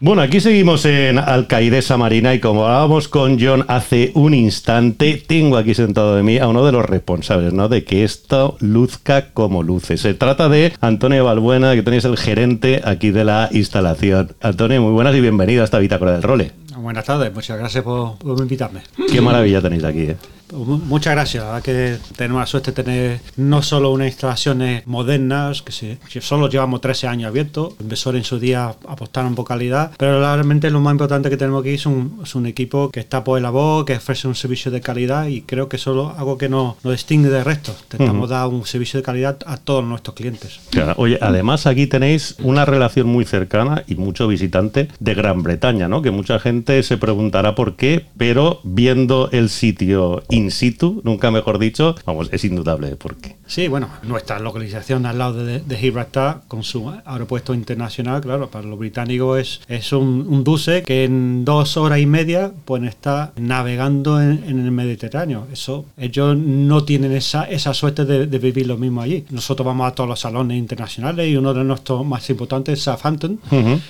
Bueno, 0.00 0.22
aquí 0.22 0.40
seguimos 0.40 0.84
en 0.84 1.18
Alcaidesa 1.18 1.96
Marina 1.96 2.34
y 2.34 2.40
como 2.40 2.64
hablábamos 2.64 3.08
con 3.08 3.38
John 3.40 3.64
hace 3.68 4.12
un 4.14 4.34
instante, 4.34 5.22
tengo 5.26 5.56
aquí 5.56 5.74
sentado 5.74 6.14
de 6.14 6.22
mí 6.22 6.38
a 6.38 6.48
uno 6.48 6.64
de 6.64 6.72
los 6.72 6.84
responsables, 6.84 7.52
¿no? 7.52 7.68
De 7.68 7.84
que 7.84 8.04
esto 8.04 8.56
luzca 8.60 9.32
como 9.32 9.62
luce. 9.62 9.96
Se 9.96 10.14
trata 10.14 10.48
de 10.48 10.74
Antonio 10.80 11.24
Balbuena, 11.24 11.74
que 11.74 11.82
tenéis 11.82 12.04
el 12.04 12.16
gerente 12.18 12.82
aquí 12.84 13.10
de 13.10 13.24
la 13.24 13.48
instalación. 13.52 14.32
Antonio, 14.40 14.80
muy 14.82 14.92
buenas 14.92 15.14
y 15.14 15.20
bienvenido 15.20 15.62
a 15.62 15.64
esta 15.64 15.78
bitácora 15.78 16.12
del 16.12 16.22
role. 16.22 16.52
Buenas 16.76 17.04
tardes, 17.04 17.32
muchas 17.34 17.58
gracias 17.58 17.84
por, 17.84 18.16
por 18.18 18.38
invitarme. 18.38 18.80
Qué 19.10 19.20
maravilla 19.20 19.60
tenéis 19.60 19.84
aquí, 19.84 20.02
¿eh? 20.02 20.16
Muchas 20.52 21.14
gracias. 21.14 21.44
La 21.44 21.50
verdad 21.50 21.62
que 21.62 21.96
tenemos 22.16 22.40
la 22.40 22.46
suerte 22.46 22.72
de 22.72 22.82
tener 22.82 23.20
no 23.36 23.62
solo 23.62 23.90
unas 23.90 24.08
instalaciones 24.08 24.86
modernas, 24.86 25.62
que, 25.62 25.72
sí, 25.72 25.98
solo 26.20 26.48
llevamos 26.48 26.80
13 26.80 27.06
años 27.06 27.28
abiertos, 27.28 27.74
inversores 27.80 28.20
en 28.20 28.24
su 28.24 28.38
día 28.38 28.74
apostaron 28.88 29.34
por 29.34 29.46
calidad, 29.46 29.92
pero 29.96 30.20
realmente 30.20 30.70
lo 30.70 30.80
más 30.80 30.92
importante 30.92 31.30
que 31.30 31.36
tenemos 31.36 31.62
aquí 31.62 31.74
es 31.74 31.86
un, 31.86 32.20
es 32.22 32.34
un 32.34 32.46
equipo 32.46 32.90
que 32.90 33.00
está 33.00 33.24
por 33.24 33.40
la 33.40 33.50
voz, 33.50 33.84
que 33.84 33.94
ofrece 33.94 34.28
un 34.28 34.34
servicio 34.34 34.70
de 34.70 34.80
calidad 34.80 35.26
y 35.26 35.42
creo 35.42 35.68
que 35.68 35.76
eso 35.76 36.10
es 36.12 36.18
algo 36.18 36.38
que 36.38 36.48
nos, 36.48 36.82
nos 36.84 36.92
distingue 36.92 37.28
del 37.28 37.44
resto. 37.44 37.74
Intentamos 37.82 38.30
dar 38.30 38.48
un 38.48 38.66
servicio 38.66 38.98
de 38.98 39.04
calidad 39.04 39.38
a 39.46 39.56
todos 39.56 39.84
nuestros 39.84 40.16
clientes. 40.16 40.60
oye, 40.96 41.18
además 41.20 41.66
aquí 41.66 41.86
tenéis 41.86 42.36
una 42.42 42.64
relación 42.64 43.06
muy 43.06 43.24
cercana 43.24 43.84
y 43.86 43.94
mucho 43.94 44.28
visitante 44.28 44.88
de 44.98 45.14
Gran 45.14 45.42
Bretaña, 45.42 45.88
¿no? 45.88 46.02
Que 46.02 46.10
mucha 46.10 46.38
gente 46.38 46.82
se 46.82 46.96
preguntará 46.96 47.54
por 47.54 47.76
qué, 47.76 48.06
pero 48.16 48.60
viendo 48.64 49.28
el 49.32 49.48
sitio 49.48 50.22
in 50.40 50.50
situ, 50.50 51.00
nunca 51.04 51.30
mejor 51.30 51.58
dicho, 51.58 51.94
vamos, 52.04 52.28
es 52.32 52.44
indudable 52.44 52.96
por 52.96 53.16
qué. 53.16 53.36
Sí, 53.46 53.68
bueno, 53.68 53.88
nuestra 54.02 54.38
localización 54.38 55.06
al 55.06 55.18
lado 55.18 55.44
de, 55.44 55.76
Gibraltar, 55.76 56.42
con 56.46 56.62
su 56.62 56.90
aeropuerto 57.04 57.54
internacional, 57.54 58.20
claro, 58.20 58.50
para 58.50 58.66
los 58.66 58.78
británicos 58.78 59.38
es, 59.38 59.60
es 59.68 59.92
un, 59.92 60.26
un 60.28 60.44
dulce 60.44 60.82
que 60.82 61.04
en 61.04 61.44
dos 61.44 61.76
horas 61.76 61.98
y 61.98 62.06
media 62.06 62.52
pueden 62.64 62.86
estar 62.86 63.32
navegando 63.36 64.20
en, 64.20 64.44
el 64.46 64.70
Mediterráneo. 64.70 65.46
Eso, 65.52 65.86
ellos 65.96 66.36
no 66.36 66.84
tienen 66.84 67.12
esa, 67.12 67.44
esa 67.44 67.74
suerte 67.74 68.04
de, 68.04 68.38
vivir 68.38 68.66
lo 68.66 68.76
mismo 68.76 69.02
allí. 69.02 69.24
Nosotros 69.30 69.66
vamos 69.66 69.86
a 69.88 69.94
todos 69.94 70.08
los 70.08 70.20
salones 70.20 70.56
internacionales 70.56 71.28
y 71.28 71.36
uno 71.36 71.52
de 71.52 71.64
nuestros 71.64 72.04
más 72.06 72.28
importantes 72.30 72.78
es 72.78 72.84
Southampton 72.84 73.38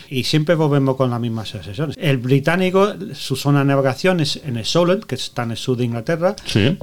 y 0.09 0.25
siempre 0.25 0.55
volvemos 0.55 0.97
con 0.97 1.11
las 1.11 1.21
mismas 1.21 1.49
sesiones. 1.49 1.97
El 1.99 2.19
británico, 2.19 2.95
su 3.15 3.37
zona 3.37 3.61
de 3.61 3.67
navegación 3.67 4.21
es 4.21 4.41
en 4.45 4.57
el 4.57 4.65
Solent, 4.65 5.05
que 5.05 5.15
está 5.15 5.45
en 5.45 5.53
el 5.53 5.57
sur 5.57 5.77
de 5.77 5.85
Inglaterra, 5.85 6.35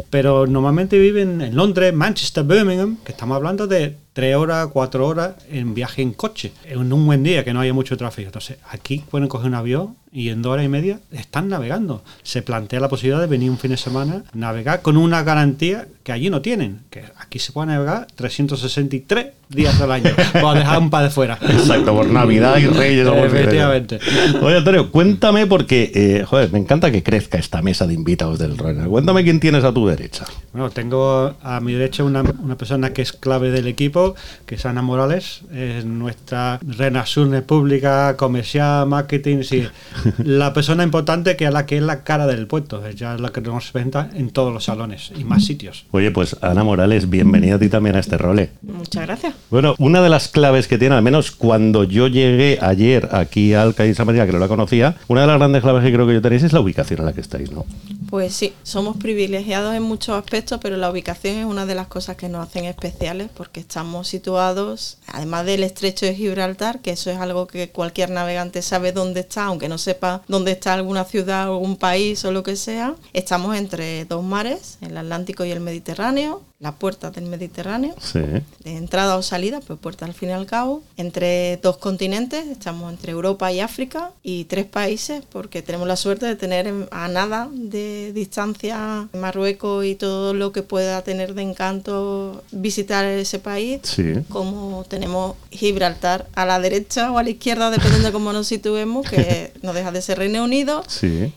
pero 0.09 0.47
normalmente 0.47 0.97
viven 0.97 1.41
en 1.41 1.55
Londres, 1.55 1.93
Manchester, 1.93 2.43
Birmingham, 2.43 2.97
que 3.03 3.11
estamos 3.11 3.35
hablando 3.35 3.67
de 3.67 3.95
tres 4.17 4.35
horas, 4.35 4.69
cuatro 4.73 5.05
horas 5.05 5.35
en 5.51 5.75
viaje 5.75 6.01
en 6.01 6.11
coche, 6.11 6.51
en 6.65 6.91
un 6.91 7.05
buen 7.05 7.21
día 7.21 7.45
que 7.45 7.53
no 7.53 7.59
haya 7.59 7.71
mucho 7.71 7.95
tráfico. 7.97 8.25
Entonces, 8.25 8.57
aquí 8.67 9.03
pueden 9.11 9.27
coger 9.27 9.49
un 9.49 9.53
avión 9.53 9.95
y 10.11 10.29
en 10.29 10.41
dos 10.41 10.53
horas 10.53 10.65
y 10.65 10.69
media 10.69 10.99
están 11.11 11.49
navegando. 11.49 12.03
Se 12.23 12.41
plantea 12.41 12.79
la 12.79 12.89
posibilidad 12.89 13.21
de 13.21 13.27
venir 13.27 13.51
un 13.51 13.59
fin 13.59 13.69
de 13.69 13.77
semana, 13.77 14.23
navegar 14.33 14.81
con 14.81 14.97
una 14.97 15.21
garantía 15.21 15.87
que 16.01 16.11
allí 16.11 16.31
no 16.31 16.41
tienen, 16.41 16.79
que 16.89 17.03
aquí 17.19 17.37
se 17.37 17.51
puede 17.51 17.67
navegar 17.67 18.07
363 18.15 19.27
días 19.49 19.79
al 19.81 19.91
año. 19.91 20.09
A 20.33 20.53
dejar 20.55 20.79
un 20.79 20.89
par 20.89 21.03
de 21.03 21.09
fuera. 21.09 21.37
Exacto, 21.41 21.93
por 21.93 22.07
Navidad 22.07 22.57
y 22.57 22.65
Reyes. 22.65 23.07
Efectivamente. 23.07 23.99
Oye, 24.41 24.57
Antonio, 24.57 24.89
cuéntame 24.91 25.45
porque, 25.45 25.91
eh, 25.93 26.23
joder, 26.25 26.51
me 26.51 26.59
encanta 26.59 26.91
que 26.91 27.03
crezca 27.03 27.37
esta 27.37 27.61
mesa 27.61 27.85
de 27.85 27.93
invitados 27.93 28.39
del 28.39 28.57
Renner. 28.57 28.87
Cuéntame 28.87 29.23
quién 29.23 29.39
tienes 29.39 29.63
a 29.63 29.73
tu 29.73 29.85
derecha. 29.87 30.25
Bueno, 30.53 30.69
tengo 30.69 31.35
a 31.43 31.59
mi 31.59 31.73
derecha 31.73 32.03
una, 32.03 32.21
una 32.21 32.57
persona 32.57 32.93
que 32.93 33.01
es 33.01 33.11
clave 33.11 33.51
del 33.51 33.67
equipo 33.67 34.06
que 34.45 34.55
es 34.55 34.65
Ana 34.65 34.81
Morales, 34.81 35.41
es 35.53 35.85
nuestra 35.85 36.59
Renasurne 36.65 37.41
pública, 37.41 38.15
comercial, 38.17 38.87
marketing, 38.87 39.43
sí, 39.43 39.67
la 40.19 40.53
persona 40.53 40.83
importante 40.83 41.35
que 41.35 41.45
es 41.45 41.53
la 41.53 41.65
que 41.65 41.77
es 41.77 41.83
la 41.83 42.03
cara 42.03 42.27
del 42.27 42.47
puerto, 42.47 42.85
ella 42.85 43.15
es 43.15 43.21
la 43.21 43.29
que 43.29 43.41
nos 43.41 43.73
venta 43.73 44.09
en 44.13 44.29
todos 44.29 44.53
los 44.53 44.65
salones 44.65 45.11
y 45.17 45.23
más 45.23 45.45
sitios. 45.45 45.85
Oye, 45.91 46.11
pues 46.11 46.35
Ana 46.41 46.63
Morales, 46.63 47.09
bienvenida 47.09 47.55
a 47.55 47.59
ti 47.59 47.69
también 47.69 47.95
a 47.95 47.99
este 47.99 48.17
role. 48.17 48.51
Muchas 48.61 49.05
gracias. 49.05 49.33
Bueno, 49.49 49.75
una 49.79 50.01
de 50.01 50.09
las 50.09 50.27
claves 50.27 50.67
que 50.67 50.77
tiene, 50.77 50.95
al 50.95 51.01
menos 51.01 51.31
cuando 51.31 51.83
yo 51.83 52.07
llegué 52.07 52.57
ayer 52.61 53.09
aquí 53.11 53.53
al 53.53 53.75
Cádiz 53.75 53.99
María, 54.05 54.25
que 54.25 54.31
no 54.31 54.39
la 54.39 54.47
conocía, 54.47 54.95
una 55.07 55.21
de 55.21 55.27
las 55.27 55.37
grandes 55.37 55.61
claves 55.61 55.83
que 55.83 55.91
creo 55.91 56.07
que 56.07 56.13
yo 56.13 56.21
tenéis 56.21 56.43
es 56.43 56.53
la 56.53 56.59
ubicación 56.59 56.99
en 56.99 57.05
la 57.05 57.13
que 57.13 57.21
estáis, 57.21 57.51
¿no? 57.51 57.65
Pues 58.09 58.33
sí, 58.33 58.53
somos 58.63 58.97
privilegiados 58.97 59.75
en 59.75 59.83
muchos 59.83 60.17
aspectos, 60.17 60.59
pero 60.61 60.77
la 60.77 60.89
ubicación 60.89 61.37
es 61.37 61.45
una 61.45 61.65
de 61.65 61.75
las 61.75 61.87
cosas 61.87 62.15
que 62.15 62.29
nos 62.29 62.47
hacen 62.47 62.65
especiales 62.65 63.29
porque 63.35 63.59
estamos 63.59 63.86
situados, 64.03 64.97
además 65.07 65.45
del 65.45 65.63
estrecho 65.63 66.05
de 66.05 66.15
Gibraltar, 66.15 66.81
que 66.81 66.91
eso 66.91 67.09
es 67.11 67.17
algo 67.17 67.47
que 67.47 67.69
cualquier 67.69 68.09
navegante 68.09 68.61
sabe 68.61 68.91
dónde 68.91 69.21
está, 69.21 69.45
aunque 69.45 69.69
no 69.69 69.77
sepa 69.77 70.21
dónde 70.27 70.51
está 70.51 70.73
alguna 70.73 71.05
ciudad 71.05 71.49
o 71.49 71.53
algún 71.53 71.77
país 71.77 72.23
o 72.25 72.31
lo 72.31 72.43
que 72.43 72.55
sea, 72.55 72.95
estamos 73.13 73.55
entre 73.55 74.05
dos 74.05 74.23
mares, 74.23 74.77
el 74.81 74.97
Atlántico 74.97 75.45
y 75.45 75.51
el 75.51 75.59
Mediterráneo, 75.59 76.43
la 76.59 76.71
puerta 76.71 77.11
del 77.11 77.25
Mediterráneo, 77.25 77.93
de 78.13 78.77
entrada 78.77 79.15
o 79.17 79.21
salida, 79.21 79.59
pues 79.59 79.77
puerta 79.77 80.05
al 80.05 80.13
fin 80.13 80.29
y 80.29 80.31
al 80.31 80.47
cabo, 80.47 80.81
entre 80.97 81.57
dos 81.57 81.77
continentes, 81.77 82.47
estamos 82.47 82.91
entre 82.91 83.11
Europa 83.11 83.51
y 83.51 83.59
África, 83.59 84.11
y 84.23 84.45
tres 84.45 84.65
países, 84.65 85.21
porque 85.31 85.61
tenemos 85.61 85.87
la 85.87 85.95
suerte 85.95 86.25
de 86.25 86.35
tener 86.35 86.73
a 86.89 87.07
nada 87.09 87.47
de 87.51 88.11
distancia 88.11 89.07
Marruecos 89.13 89.85
y 89.85 89.93
todo 89.93 90.33
lo 90.33 90.51
que 90.51 90.63
pueda 90.63 91.03
tener 91.03 91.35
de 91.35 91.43
encanto 91.43 92.43
visitar 92.51 93.05
ese 93.05 93.37
país, 93.37 93.81
como 94.29 94.83
tenemos 94.89 95.35
Gibraltar 95.51 96.27
a 96.33 96.45
la 96.47 96.59
derecha 96.59 97.11
o 97.11 97.19
a 97.19 97.23
la 97.23 97.29
izquierda, 97.29 97.69
dependiendo 97.69 98.07
de 98.07 98.13
cómo 98.13 98.33
nos 98.33 98.47
situemos, 98.47 99.07
que 99.07 99.53
no 99.61 99.73
deja 99.73 99.91
de 99.91 100.01
ser 100.01 100.17
Reino 100.17 100.43
Unido, 100.43 100.83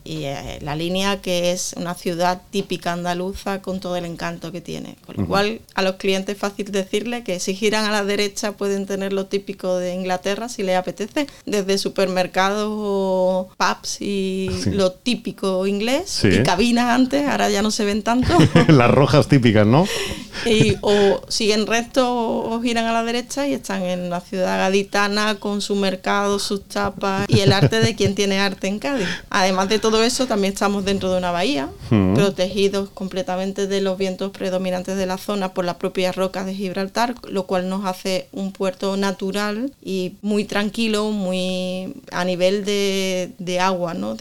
y 0.02 0.24
eh, 0.24 0.60
la 0.62 0.76
línea 0.76 1.20
que 1.20 1.52
es 1.52 1.74
una 1.76 1.94
ciudad 1.94 2.40
típica 2.50 2.94
andaluza 2.94 3.60
con 3.60 3.80
todo 3.80 3.96
el 3.96 4.06
encanto 4.06 4.50
que 4.50 4.62
tiene 4.62 4.96
con 5.14 5.24
lo 5.24 5.28
cual, 5.28 5.60
a 5.74 5.82
los 5.82 5.96
clientes 5.96 6.34
es 6.34 6.40
fácil 6.40 6.70
decirle 6.70 7.24
que 7.24 7.40
si 7.40 7.54
giran 7.54 7.84
a 7.84 7.90
la 7.90 8.04
derecha 8.04 8.52
pueden 8.52 8.86
tener 8.86 9.12
lo 9.12 9.26
típico 9.26 9.76
de 9.76 9.94
Inglaterra 9.94 10.48
si 10.48 10.62
les 10.62 10.76
apetece, 10.76 11.26
desde 11.46 11.78
supermercados 11.78 12.68
o 12.70 13.48
pubs 13.56 14.00
y 14.00 14.50
lo 14.66 14.92
típico 14.92 15.66
inglés 15.66 16.24
y 16.24 16.42
cabinas 16.42 16.86
antes, 16.94 17.26
ahora 17.26 17.50
ya 17.50 17.62
no 17.62 17.70
se 17.70 17.84
ven 17.84 18.02
tanto. 18.02 18.36
Las 18.68 18.90
rojas 18.90 19.28
típicas, 19.28 19.66
¿no? 19.66 19.86
Y, 20.46 20.76
o 20.80 21.20
siguen 21.28 21.66
recto 21.66 22.08
o 22.10 22.60
giran 22.62 22.86
a 22.86 22.92
la 22.92 23.04
derecha 23.04 23.46
y 23.46 23.52
están 23.52 23.82
en 23.82 24.10
la 24.10 24.20
ciudad 24.20 24.58
gaditana 24.58 25.34
con 25.34 25.60
su 25.60 25.74
mercado, 25.74 26.38
sus 26.38 26.64
tapas 26.66 27.26
y 27.28 27.40
el 27.40 27.52
arte 27.52 27.80
de 27.80 27.94
quien 27.94 28.14
tiene 28.14 28.38
arte 28.38 28.68
en 28.68 28.78
Cádiz. 28.78 29.08
Además 29.28 29.68
de 29.68 29.78
todo 29.78 30.02
eso, 30.02 30.26
también 30.26 30.52
estamos 30.52 30.84
dentro 30.84 31.10
de 31.10 31.18
una 31.18 31.30
bahía, 31.30 31.68
protegidos 32.14 32.90
completamente 32.90 33.66
de 33.66 33.80
los 33.80 33.98
vientos 33.98 34.30
predominantes 34.30 34.96
de 34.96 34.99
la 35.06 35.18
zona 35.18 35.54
por 35.54 35.64
las 35.64 35.76
propias 35.76 36.16
rocas 36.16 36.46
de 36.46 36.54
Gibraltar, 36.54 37.14
lo 37.28 37.46
cual 37.46 37.68
nos 37.68 37.84
hace 37.84 38.28
un 38.32 38.52
puerto 38.52 38.96
natural 38.96 39.72
y 39.82 40.14
muy 40.22 40.44
tranquilo, 40.44 41.10
muy 41.10 41.94
a 42.12 42.24
nivel 42.24 42.64
de, 42.64 43.58
agua, 43.60 43.94
¿no? 43.94 44.16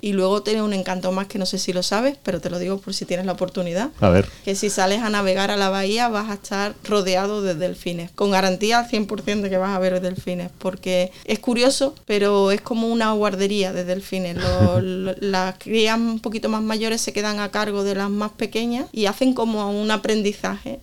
Y 0.00 0.12
luego 0.12 0.42
tiene 0.42 0.62
un 0.62 0.72
encanto 0.72 1.12
más 1.12 1.26
que 1.26 1.38
no 1.38 1.46
sé 1.46 1.58
si 1.58 1.72
lo 1.72 1.82
sabes, 1.82 2.16
pero 2.22 2.40
te 2.40 2.48
lo 2.48 2.58
digo 2.58 2.78
por 2.78 2.94
si 2.94 3.04
tienes 3.04 3.26
la 3.26 3.32
oportunidad. 3.32 3.90
A 4.00 4.08
ver. 4.08 4.28
Que 4.44 4.54
si 4.54 4.70
sales 4.70 5.02
a 5.02 5.10
navegar 5.10 5.50
a 5.50 5.56
la 5.56 5.68
bahía 5.68 6.08
vas 6.08 6.30
a 6.30 6.34
estar 6.34 6.74
rodeado 6.84 7.42
de 7.42 7.54
delfines, 7.54 8.10
con 8.12 8.30
garantía 8.30 8.78
al 8.78 8.88
100% 8.88 9.40
de 9.42 9.50
que 9.50 9.58
vas 9.58 9.76
a 9.76 9.78
ver 9.78 10.00
delfines, 10.00 10.50
porque 10.58 11.10
es 11.24 11.38
curioso, 11.38 11.94
pero 12.06 12.50
es 12.50 12.60
como 12.60 12.88
una 12.88 13.12
guardería 13.12 13.72
de 13.72 13.84
delfines. 13.84 14.36
las 14.82 15.54
crías 15.58 15.98
un 15.98 16.20
poquito 16.20 16.48
más 16.48 16.62
mayores 16.62 17.00
se 17.00 17.12
quedan 17.12 17.40
a 17.40 17.50
cargo 17.50 17.84
de 17.84 17.94
las 17.94 18.10
más 18.10 18.32
pequeñas 18.32 18.86
y 18.92 19.06
hacen 19.06 19.34
como 19.34 19.70
un 19.70 19.90
aprendizaje 19.90 20.17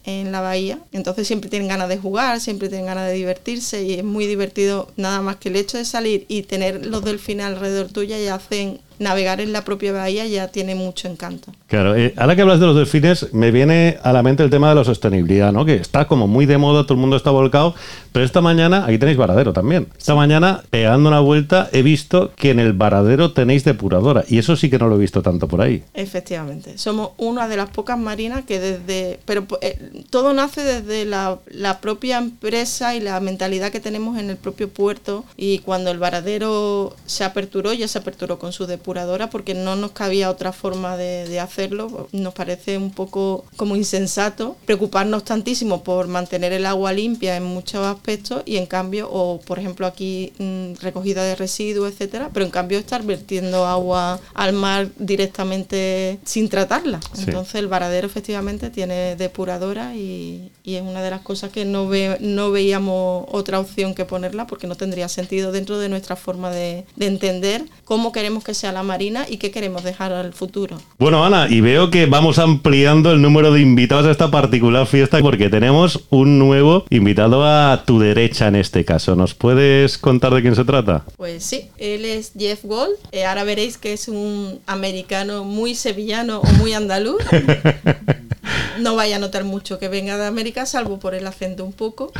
en 0.03 0.31
la 0.31 0.41
bahía. 0.41 0.79
Entonces 0.91 1.27
siempre 1.27 1.49
tienen 1.49 1.67
ganas 1.67 1.89
de 1.89 1.97
jugar, 1.97 2.39
siempre 2.39 2.69
tienen 2.69 2.87
ganas 2.87 3.07
de 3.07 3.13
divertirse 3.13 3.83
y 3.83 3.93
es 3.93 4.03
muy 4.03 4.25
divertido 4.25 4.91
nada 4.97 5.21
más 5.21 5.37
que 5.37 5.49
el 5.49 5.55
hecho 5.55 5.77
de 5.77 5.85
salir 5.85 6.25
y 6.27 6.43
tener 6.43 6.85
los 6.85 7.03
delfines 7.03 7.45
alrededor 7.45 7.87
tuya 7.87 8.19
y 8.19 8.27
hacen 8.27 8.79
navegar 8.99 9.41
en 9.41 9.51
la 9.51 9.63
propia 9.63 9.91
bahía 9.91 10.25
ya 10.25 10.47
tiene 10.47 10.75
mucho 10.75 11.07
encanto. 11.07 11.51
Claro, 11.67 11.95
eh, 11.95 12.13
ahora 12.17 12.35
que 12.35 12.41
hablas 12.41 12.59
de 12.59 12.65
los 12.65 12.75
delfines, 12.75 13.33
me 13.33 13.51
viene 13.51 13.97
a 14.03 14.13
la 14.13 14.23
mente 14.23 14.43
el 14.43 14.49
tema 14.49 14.69
de 14.69 14.75
la 14.75 14.83
sostenibilidad, 14.83 15.51
¿no? 15.51 15.65
Que 15.65 15.75
está 15.75 16.07
como 16.07 16.27
muy 16.27 16.45
de 16.45 16.57
moda, 16.57 16.83
todo 16.83 16.93
el 16.93 17.01
mundo 17.01 17.17
está 17.17 17.31
volcado, 17.31 17.75
pero 18.15 18.23
esta 18.23 18.39
mañana, 18.39 18.85
aquí 18.85 18.97
tenéis 18.97 19.17
varadero 19.17 19.51
también. 19.51 19.89
Esta 19.97 20.15
mañana, 20.15 20.63
pegando 20.69 21.09
una 21.09 21.19
vuelta, 21.19 21.67
he 21.73 21.81
visto 21.81 22.31
que 22.37 22.51
en 22.51 22.61
el 22.61 22.71
varadero 22.71 23.33
tenéis 23.33 23.65
depuradora, 23.65 24.23
y 24.29 24.37
eso 24.37 24.55
sí 24.55 24.69
que 24.69 24.79
no 24.79 24.87
lo 24.87 24.95
he 24.95 24.99
visto 24.99 25.21
tanto 25.21 25.49
por 25.49 25.59
ahí. 25.59 25.83
Efectivamente, 25.93 26.77
somos 26.77 27.09
una 27.17 27.49
de 27.49 27.57
las 27.57 27.71
pocas 27.71 27.99
marinas 27.99 28.45
que 28.45 28.61
desde, 28.61 29.19
pero 29.25 29.45
eh, 29.59 30.05
todo 30.11 30.33
nace 30.33 30.63
desde 30.63 31.03
la, 31.03 31.39
la 31.47 31.81
propia 31.81 32.19
empresa 32.19 32.95
y 32.95 33.01
la 33.01 33.19
mentalidad 33.19 33.69
que 33.69 33.81
tenemos 33.81 34.17
en 34.17 34.29
el 34.29 34.37
propio 34.37 34.69
puerto, 34.69 35.25
y 35.35 35.59
cuando 35.59 35.91
el 35.91 35.99
varadero 35.99 36.95
se 37.05 37.25
aperturó, 37.25 37.73
ya 37.73 37.89
se 37.89 37.97
aperturó 37.97 38.39
con 38.39 38.53
su 38.53 38.65
depuradora 38.65 39.29
porque 39.29 39.55
no 39.55 39.75
nos 39.75 39.91
cabía 39.91 40.29
otra 40.29 40.53
forma 40.53 40.95
de, 40.95 41.37
hacerlo. 41.41 42.07
Nos 42.13 42.33
parece 42.33 42.77
un 42.77 42.91
poco 42.91 43.43
como 43.57 43.75
insensato 43.75 44.55
preocuparnos 44.65 45.25
tantísimo 45.25 45.83
por 45.83 46.07
mantener 46.07 46.53
el 46.53 46.65
agua 46.65 46.93
limpia 46.93 47.35
en 47.35 47.43
muchos 47.43 47.85
aspectos 48.05 48.43
y 48.45 48.57
en 48.57 48.67
cambio, 48.67 49.09
o 49.11 49.39
por 49.41 49.57
ejemplo 49.57 49.87
aquí 49.87 50.31
mm, 50.37 50.73
recogida 50.81 51.23
de 51.23 51.35
residuos, 51.35 51.91
etcétera, 51.91 52.29
pero 52.31 52.45
en 52.45 52.51
cambio 52.51 52.77
estar 52.77 53.03
vertiendo 53.03 53.65
agua 53.65 54.19
al 54.35 54.53
mar 54.53 54.89
directamente 54.99 56.19
sin 56.23 56.49
tratarla. 56.49 56.99
Entonces 57.17 57.55
el 57.55 57.67
varadero 57.67 58.05
efectivamente 58.05 58.69
tiene 58.69 59.15
depuradora 59.15 59.95
y, 59.95 60.51
es 60.65 60.81
una 60.81 61.01
de 61.01 61.09
las 61.09 61.21
cosas 61.21 61.51
que 61.51 61.63
no, 61.63 61.87
ve, 61.87 62.17
no 62.19 62.51
veíamos 62.51 63.25
otra 63.31 63.59
opción 63.59 63.93
que 63.93 64.03
ponerla 64.03 64.45
porque 64.45 64.67
no 64.67 64.75
tendría 64.75 65.07
sentido 65.07 65.51
dentro 65.53 65.77
de 65.79 65.87
nuestra 65.87 66.15
forma 66.17 66.51
de, 66.51 66.85
de 66.97 67.05
entender 67.05 67.63
cómo 67.85 68.11
queremos 68.11 68.43
que 68.43 68.53
sea 68.53 68.73
la 68.73 68.83
marina 68.83 69.25
y 69.29 69.37
qué 69.37 69.51
queremos 69.51 69.83
dejar 69.83 70.11
al 70.11 70.33
futuro. 70.33 70.77
Bueno, 70.97 71.23
Ana, 71.23 71.47
y 71.49 71.61
veo 71.61 71.91
que 71.91 72.07
vamos 72.07 72.39
ampliando 72.39 73.11
el 73.11 73.21
número 73.21 73.53
de 73.53 73.61
invitados 73.61 74.05
a 74.07 74.11
esta 74.11 74.29
particular 74.31 74.85
fiesta 74.85 75.19
porque 75.21 75.49
tenemos 75.49 76.01
un 76.09 76.39
nuevo 76.39 76.83
invitado 76.89 77.45
a 77.45 77.83
tu 77.85 77.94
derecha 77.99 78.47
en 78.47 78.55
este 78.55 78.85
caso. 78.85 79.15
¿Nos 79.15 79.33
puedes 79.33 79.97
contar 79.97 80.33
de 80.33 80.41
quién 80.41 80.55
se 80.55 80.65
trata? 80.65 81.05
Pues 81.17 81.43
sí, 81.43 81.69
él 81.77 82.05
es 82.05 82.31
Jeff 82.37 82.63
Gold. 82.63 82.95
Eh, 83.11 83.25
ahora 83.25 83.43
veréis 83.43 83.77
que 83.77 83.93
es 83.93 84.07
un 84.07 84.59
americano 84.65 85.43
muy 85.43 85.75
sevillano 85.75 86.39
o 86.39 86.47
muy 86.53 86.73
andaluz. 86.73 87.21
no 88.79 88.95
vaya 88.95 89.17
a 89.17 89.19
notar 89.19 89.43
mucho 89.43 89.79
que 89.79 89.87
venga 89.87 90.17
de 90.17 90.25
América, 90.25 90.65
salvo 90.65 90.99
por 90.99 91.15
el 91.15 91.25
acento 91.27 91.65
un 91.65 91.73
poco. 91.73 92.11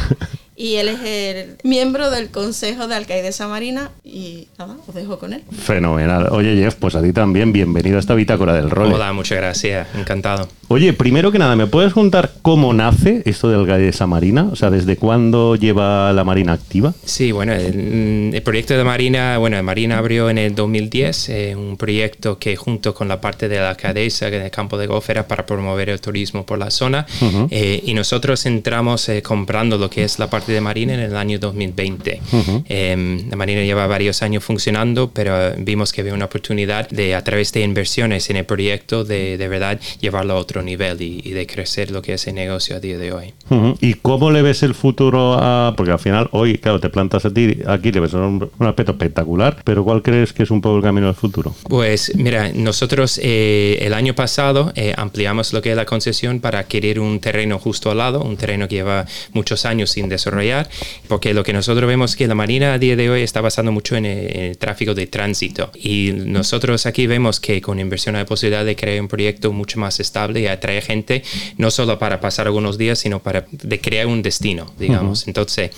Y 0.57 0.75
él 0.75 0.87
es 0.87 0.99
el 1.03 1.57
miembro 1.65 2.09
del 2.09 2.29
Consejo 2.29 2.87
de 2.87 2.95
Alcaidesa 2.95 3.45
Marina 3.45 3.91
y 4.05 4.47
nada, 4.57 4.77
os 4.87 4.95
dejo 4.95 5.19
con 5.19 5.33
él. 5.33 5.43
Fenomenal. 5.51 6.29
Oye 6.31 6.55
Jeff, 6.55 6.75
pues 6.75 6.95
a 6.95 7.01
ti 7.01 7.11
también, 7.11 7.51
bienvenido 7.51 7.97
a 7.97 7.99
esta 7.99 8.15
bitácora 8.15 8.53
del 8.53 8.69
rol. 8.69 8.93
Hola, 8.93 9.11
muchas 9.11 9.37
gracias, 9.37 9.87
encantado. 9.95 10.47
Oye, 10.69 10.93
primero 10.93 11.33
que 11.33 11.39
nada, 11.39 11.57
¿me 11.57 11.67
puedes 11.67 11.93
contar 11.93 12.31
cómo 12.41 12.73
nace 12.73 13.21
esto 13.25 13.49
de 13.49 13.55
Alcaidesa 13.55 14.07
Marina? 14.07 14.47
O 14.49 14.55
sea, 14.55 14.69
¿desde 14.69 14.95
cuándo 14.95 15.57
lleva 15.65 16.13
la 16.13 16.23
Marina 16.23 16.53
activa? 16.53 16.93
Sí, 17.03 17.31
bueno, 17.31 17.53
el, 17.53 18.41
proyecto 18.43 18.77
de 18.77 18.83
Marina, 18.83 19.37
bueno, 19.37 19.61
Marina 19.63 19.97
abrió 19.97 20.29
en 20.29 20.37
el 20.37 20.53
2010, 20.53 21.29
eh, 21.29 21.55
un 21.55 21.77
proyecto 21.77 22.37
que 22.37 22.55
junto 22.55 22.93
con 22.93 23.07
la 23.07 23.19
parte 23.19 23.47
de 23.47 23.57
la 23.57 23.71
Alcaidesa, 23.71 24.27
en 24.27 24.35
el 24.35 24.51
campo 24.51 24.77
de 24.77 24.87
golf, 24.87 25.09
era 25.09 25.27
para 25.27 25.45
promover 25.45 25.89
el 25.89 25.99
turismo 25.99 26.45
por 26.45 26.59
la 26.59 26.69
zona. 26.69 27.05
Eh, 27.49 27.81
y 27.85 27.93
nosotros 27.93 28.45
entramos 28.45 29.09
eh, 29.09 29.21
comprando 29.21 29.77
lo 29.77 29.89
que 29.89 30.03
es 30.03 30.19
la 30.19 30.29
parte 30.29 30.51
de 30.51 30.61
Marina 30.61 30.93
en 30.93 30.99
el 30.99 31.15
año 31.15 31.39
2020. 31.39 32.21
Em, 32.69 33.29
la 33.29 33.35
Marina 33.35 33.63
lleva 33.63 33.87
varios 33.87 34.21
años 34.21 34.43
funcionando, 34.43 35.11
pero 35.11 35.53
vimos 35.57 35.91
que 35.91 36.01
había 36.01 36.13
una 36.13 36.25
oportunidad 36.25 36.87
de, 36.89 37.15
a 37.15 37.23
través 37.23 37.51
de 37.51 37.61
inversiones 37.61 38.29
en 38.29 38.37
el 38.37 38.45
proyecto, 38.45 39.03
de, 39.03 39.37
de 39.37 39.47
verdad 39.47 39.79
llevarlo 39.99 40.33
a 40.33 40.37
otro 40.37 40.61
nivel 40.61 41.01
y, 41.01 41.35
de 41.35 41.47
crecer 41.47 41.91
lo 41.91 42.01
que 42.01 42.13
es 42.13 42.27
el 42.27 42.35
negocio 42.35 42.75
a 42.75 42.79
día 42.79 42.97
de 42.97 43.11
hoy. 43.11 43.33
¿Y 43.81 43.95
cómo 43.95 44.31
le 44.31 44.41
ves 44.41 44.63
el 44.63 44.73
futuro 44.73 45.33
a.? 45.33 45.54
Porque 45.75 45.91
al 45.91 45.99
final, 45.99 46.29
hoy, 46.31 46.57
claro, 46.57 46.79
te 46.79 46.89
plantas 46.89 47.25
a 47.25 47.33
ti, 47.33 47.59
aquí 47.67 47.91
le 47.91 47.99
ves 47.99 48.13
un, 48.13 48.49
aspecto 48.59 48.91
espectacular, 48.93 49.57
pero 49.63 49.83
¿cuál 49.83 50.01
crees 50.01 50.33
que 50.33 50.43
es 50.43 50.51
un 50.51 50.61
poco 50.61 50.77
el 50.77 50.83
camino 50.83 51.07
al 51.07 51.15
futuro? 51.15 51.55
Pues 51.67 52.11
mira, 52.15 52.51
nosotros 52.53 53.19
eh, 53.21 53.77
el 53.81 53.93
año 53.93 54.15
pasado 54.15 54.71
eh, 54.75 54.93
ampliamos 54.97 55.53
lo 55.53 55.61
que 55.61 55.71
es 55.71 55.77
la 55.77 55.85
concesión 55.85 56.39
para 56.39 56.59
adquirir 56.59 56.99
un 56.99 57.19
terreno 57.19 57.59
justo 57.59 57.91
al 57.91 57.97
lado, 57.97 58.21
un 58.21 58.37
terreno 58.37 58.67
que 58.67 58.75
lleva 58.75 59.05
muchos 59.33 59.65
años 59.65 59.91
sin 59.91 60.09
desarrollar, 60.09 60.69
porque 61.07 61.33
lo 61.33 61.43
que 61.43 61.53
nosotros 61.53 61.87
vemos 61.87 62.11
es 62.11 62.17
que 62.17 62.27
la 62.27 62.35
Marina 62.35 62.73
a 62.73 62.79
día 62.79 62.95
de 62.95 63.09
hoy 63.09 63.21
está 63.21 63.41
basando 63.41 63.71
mucho 63.71 63.95
en 63.95 64.05
el, 64.05 64.57
tráfico 64.57 64.93
de 64.93 65.07
tránsito 65.07 65.71
y 65.75 66.11
nosotros 66.13 66.85
aquí 66.85 67.07
vemos 67.07 67.39
que 67.39 67.61
con 67.61 67.79
inversión 67.79 68.15
hay 68.15 68.25
posibilidad 68.25 68.65
de 68.65 68.75
crear 68.75 69.01
un 69.01 69.07
proyecto 69.07 69.51
mucho 69.51 69.79
más 69.79 69.99
estable 69.99 70.41
y 70.41 70.47
atraer 70.47 70.83
gente, 70.83 71.23
no 71.57 71.71
solo 71.71 71.99
para 71.99 72.19
pasar 72.19 72.47
algunos 72.47 72.77
días, 72.77 72.99
sino 72.99 73.19
para 73.19 73.45
de 73.51 73.79
crear 73.79 74.07
un 74.07 74.21
destino, 74.21 74.73
digamos. 74.77 75.27
Entonces, 75.35 75.71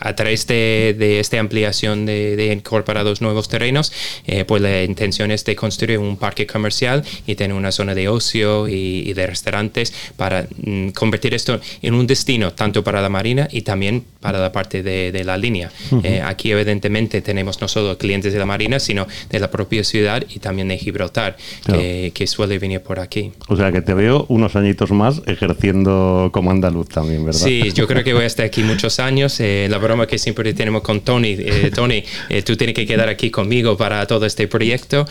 a 0.00 0.12
través 0.16 0.44
de, 0.48 0.96
de 0.98 1.20
esta 1.20 1.38
ampliación 1.38 2.04
de, 2.04 2.34
de, 2.34 2.52
incorporar 2.52 3.04
los 3.04 3.20
nuevos 3.20 3.48
terrenos, 3.48 3.92
eh, 4.26 4.44
pues 4.44 4.60
la 4.60 4.82
intención 4.82 5.30
es 5.30 5.44
de 5.44 5.54
construir 5.54 6.00
un 6.00 6.16
parque 6.16 6.48
comercial 6.48 7.04
y 7.24 7.36
tener 7.36 7.56
una 7.56 7.70
zona 7.70 7.94
de 7.94 8.08
ocio 8.08 8.66
y, 8.66 9.12
de 9.14 9.26
restaurantes 9.28 9.94
para 10.16 10.48
mm, 10.64 10.88
convertir 10.88 11.34
esto 11.34 11.60
en 11.80 11.94
un 11.94 12.08
destino 12.08 12.52
tanto 12.52 12.82
para 12.82 13.00
la 13.00 13.08
marina 13.08 13.46
y 13.52 13.62
también 13.62 14.04
para 14.20 14.40
la 14.40 14.50
parte 14.50 14.82
de, 14.82 15.12
de 15.12 15.22
la 15.22 15.36
línea. 15.36 15.70
Eh, 16.02 16.20
aquí 16.20 16.50
evidentemente 16.50 17.20
tenemos 17.20 17.60
no 17.60 17.68
solo 17.68 17.96
clientes 17.96 18.32
de 18.32 18.38
la 18.40 18.46
marina, 18.46 18.80
sino 18.80 19.06
de 19.30 19.38
la 19.38 19.48
propia 19.48 19.84
ciudad 19.84 20.24
y 20.28 20.40
también 20.40 20.68
de 20.68 20.76
Gibraltar, 20.76 21.36
que, 21.64 22.10
que, 22.12 22.26
suele 22.26 22.58
venir 22.58 22.80
por 22.80 22.98
aquí. 22.98 23.32
O 23.46 23.56
sea 23.56 23.70
que 23.70 23.80
te 23.80 23.94
veo 23.94 24.26
unos 24.28 24.56
añitos 24.56 24.90
más 24.90 25.22
ejerciendo 25.26 26.30
como 26.32 26.50
andaluz 26.50 26.88
también, 26.88 27.24
¿verdad? 27.24 27.40
Sí, 27.40 27.70
yo 27.72 27.86
creo 27.86 28.02
que 28.02 28.12
voy 28.12 28.24
a 28.24 28.26
estar 28.26 28.46
aquí 28.46 28.62
muchos 28.64 28.98
años. 28.98 29.03
Eh, 29.04 29.68
la 29.70 29.78
broma 29.78 30.06
que 30.06 30.18
siempre 30.18 30.54
tenemos 30.54 30.82
con 30.82 31.02
Tony, 31.02 31.36
Tony, 31.74 32.02
tú 32.44 32.56
tienes 32.56 32.74
que 32.74 32.86
quedar 32.86 33.08
aquí 33.08 33.30
conmigo 33.30 33.76
para 33.76 34.06
todo 34.06 34.24
este 34.24 34.48
proyecto, 34.48 35.06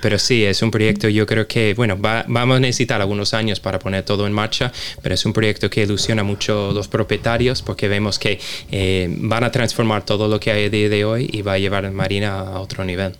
pero 0.00 0.18
sí, 0.18 0.44
es 0.44 0.62
un 0.62 0.70
proyecto 0.70 1.08
yo 1.08 1.26
creo 1.26 1.46
que, 1.46 1.74
bueno, 1.74 1.96
vamos 1.98 2.56
a 2.56 2.60
necesitar 2.60 3.00
algunos 3.00 3.34
años 3.34 3.60
para 3.60 3.78
poner 3.78 4.04
todo 4.04 4.26
en 4.26 4.32
marcha, 4.32 4.72
pero 5.02 5.14
es 5.14 5.24
un 5.26 5.32
proyecto 5.32 5.68
que 5.68 5.82
ilusiona 5.82 6.22
mucho 6.22 6.70
a 6.70 6.72
los 6.72 6.88
propietarios 6.88 7.62
porque 7.62 7.88
vemos 7.88 8.18
que 8.18 8.38
eh, 8.70 9.14
van 9.18 9.44
a 9.44 9.50
transformar 9.50 10.04
todo 10.04 10.28
lo 10.28 10.40
que 10.40 10.50
hay 10.50 10.64
a 10.64 10.70
día 10.70 10.88
de 10.88 11.04
hoy 11.04 11.28
y 11.32 11.42
va 11.42 11.54
a 11.54 11.58
llevar 11.58 11.90
Marina 11.90 12.40
a 12.40 12.60
otro 12.60 12.84
nivel. 12.84 13.12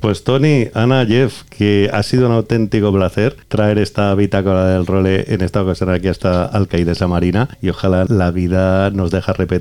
Pues 0.00 0.24
Tony, 0.24 0.68
Ana, 0.74 1.06
Jeff, 1.06 1.42
que 1.50 1.88
ha 1.92 2.02
sido 2.02 2.26
un 2.26 2.32
auténtico 2.32 2.92
placer 2.92 3.36
traer 3.48 3.78
esta 3.78 4.14
bitácora 4.14 4.66
del 4.66 4.86
role 4.86 5.24
en 5.28 5.42
esta 5.42 5.62
ocasión 5.62 5.90
aquí 5.90 6.08
hasta 6.08 6.46
Alcaidesa 6.46 7.06
Marina 7.06 7.48
y 7.60 7.68
ojalá 7.68 8.06
la 8.08 8.30
vida 8.30 8.90
nos 8.90 9.10
deja 9.10 9.32
repetir 9.32 9.51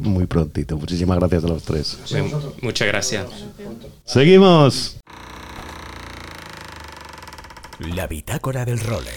muy 0.00 0.26
prontito. 0.26 0.76
Muchísimas 0.76 1.18
gracias 1.18 1.44
a 1.44 1.48
los 1.48 1.62
tres. 1.62 1.98
muchas 2.62 2.88
gracias. 2.88 3.26
Seguimos. 4.04 4.98
La 7.78 8.06
bitácora 8.06 8.64
del 8.64 8.80
role. 8.80 9.10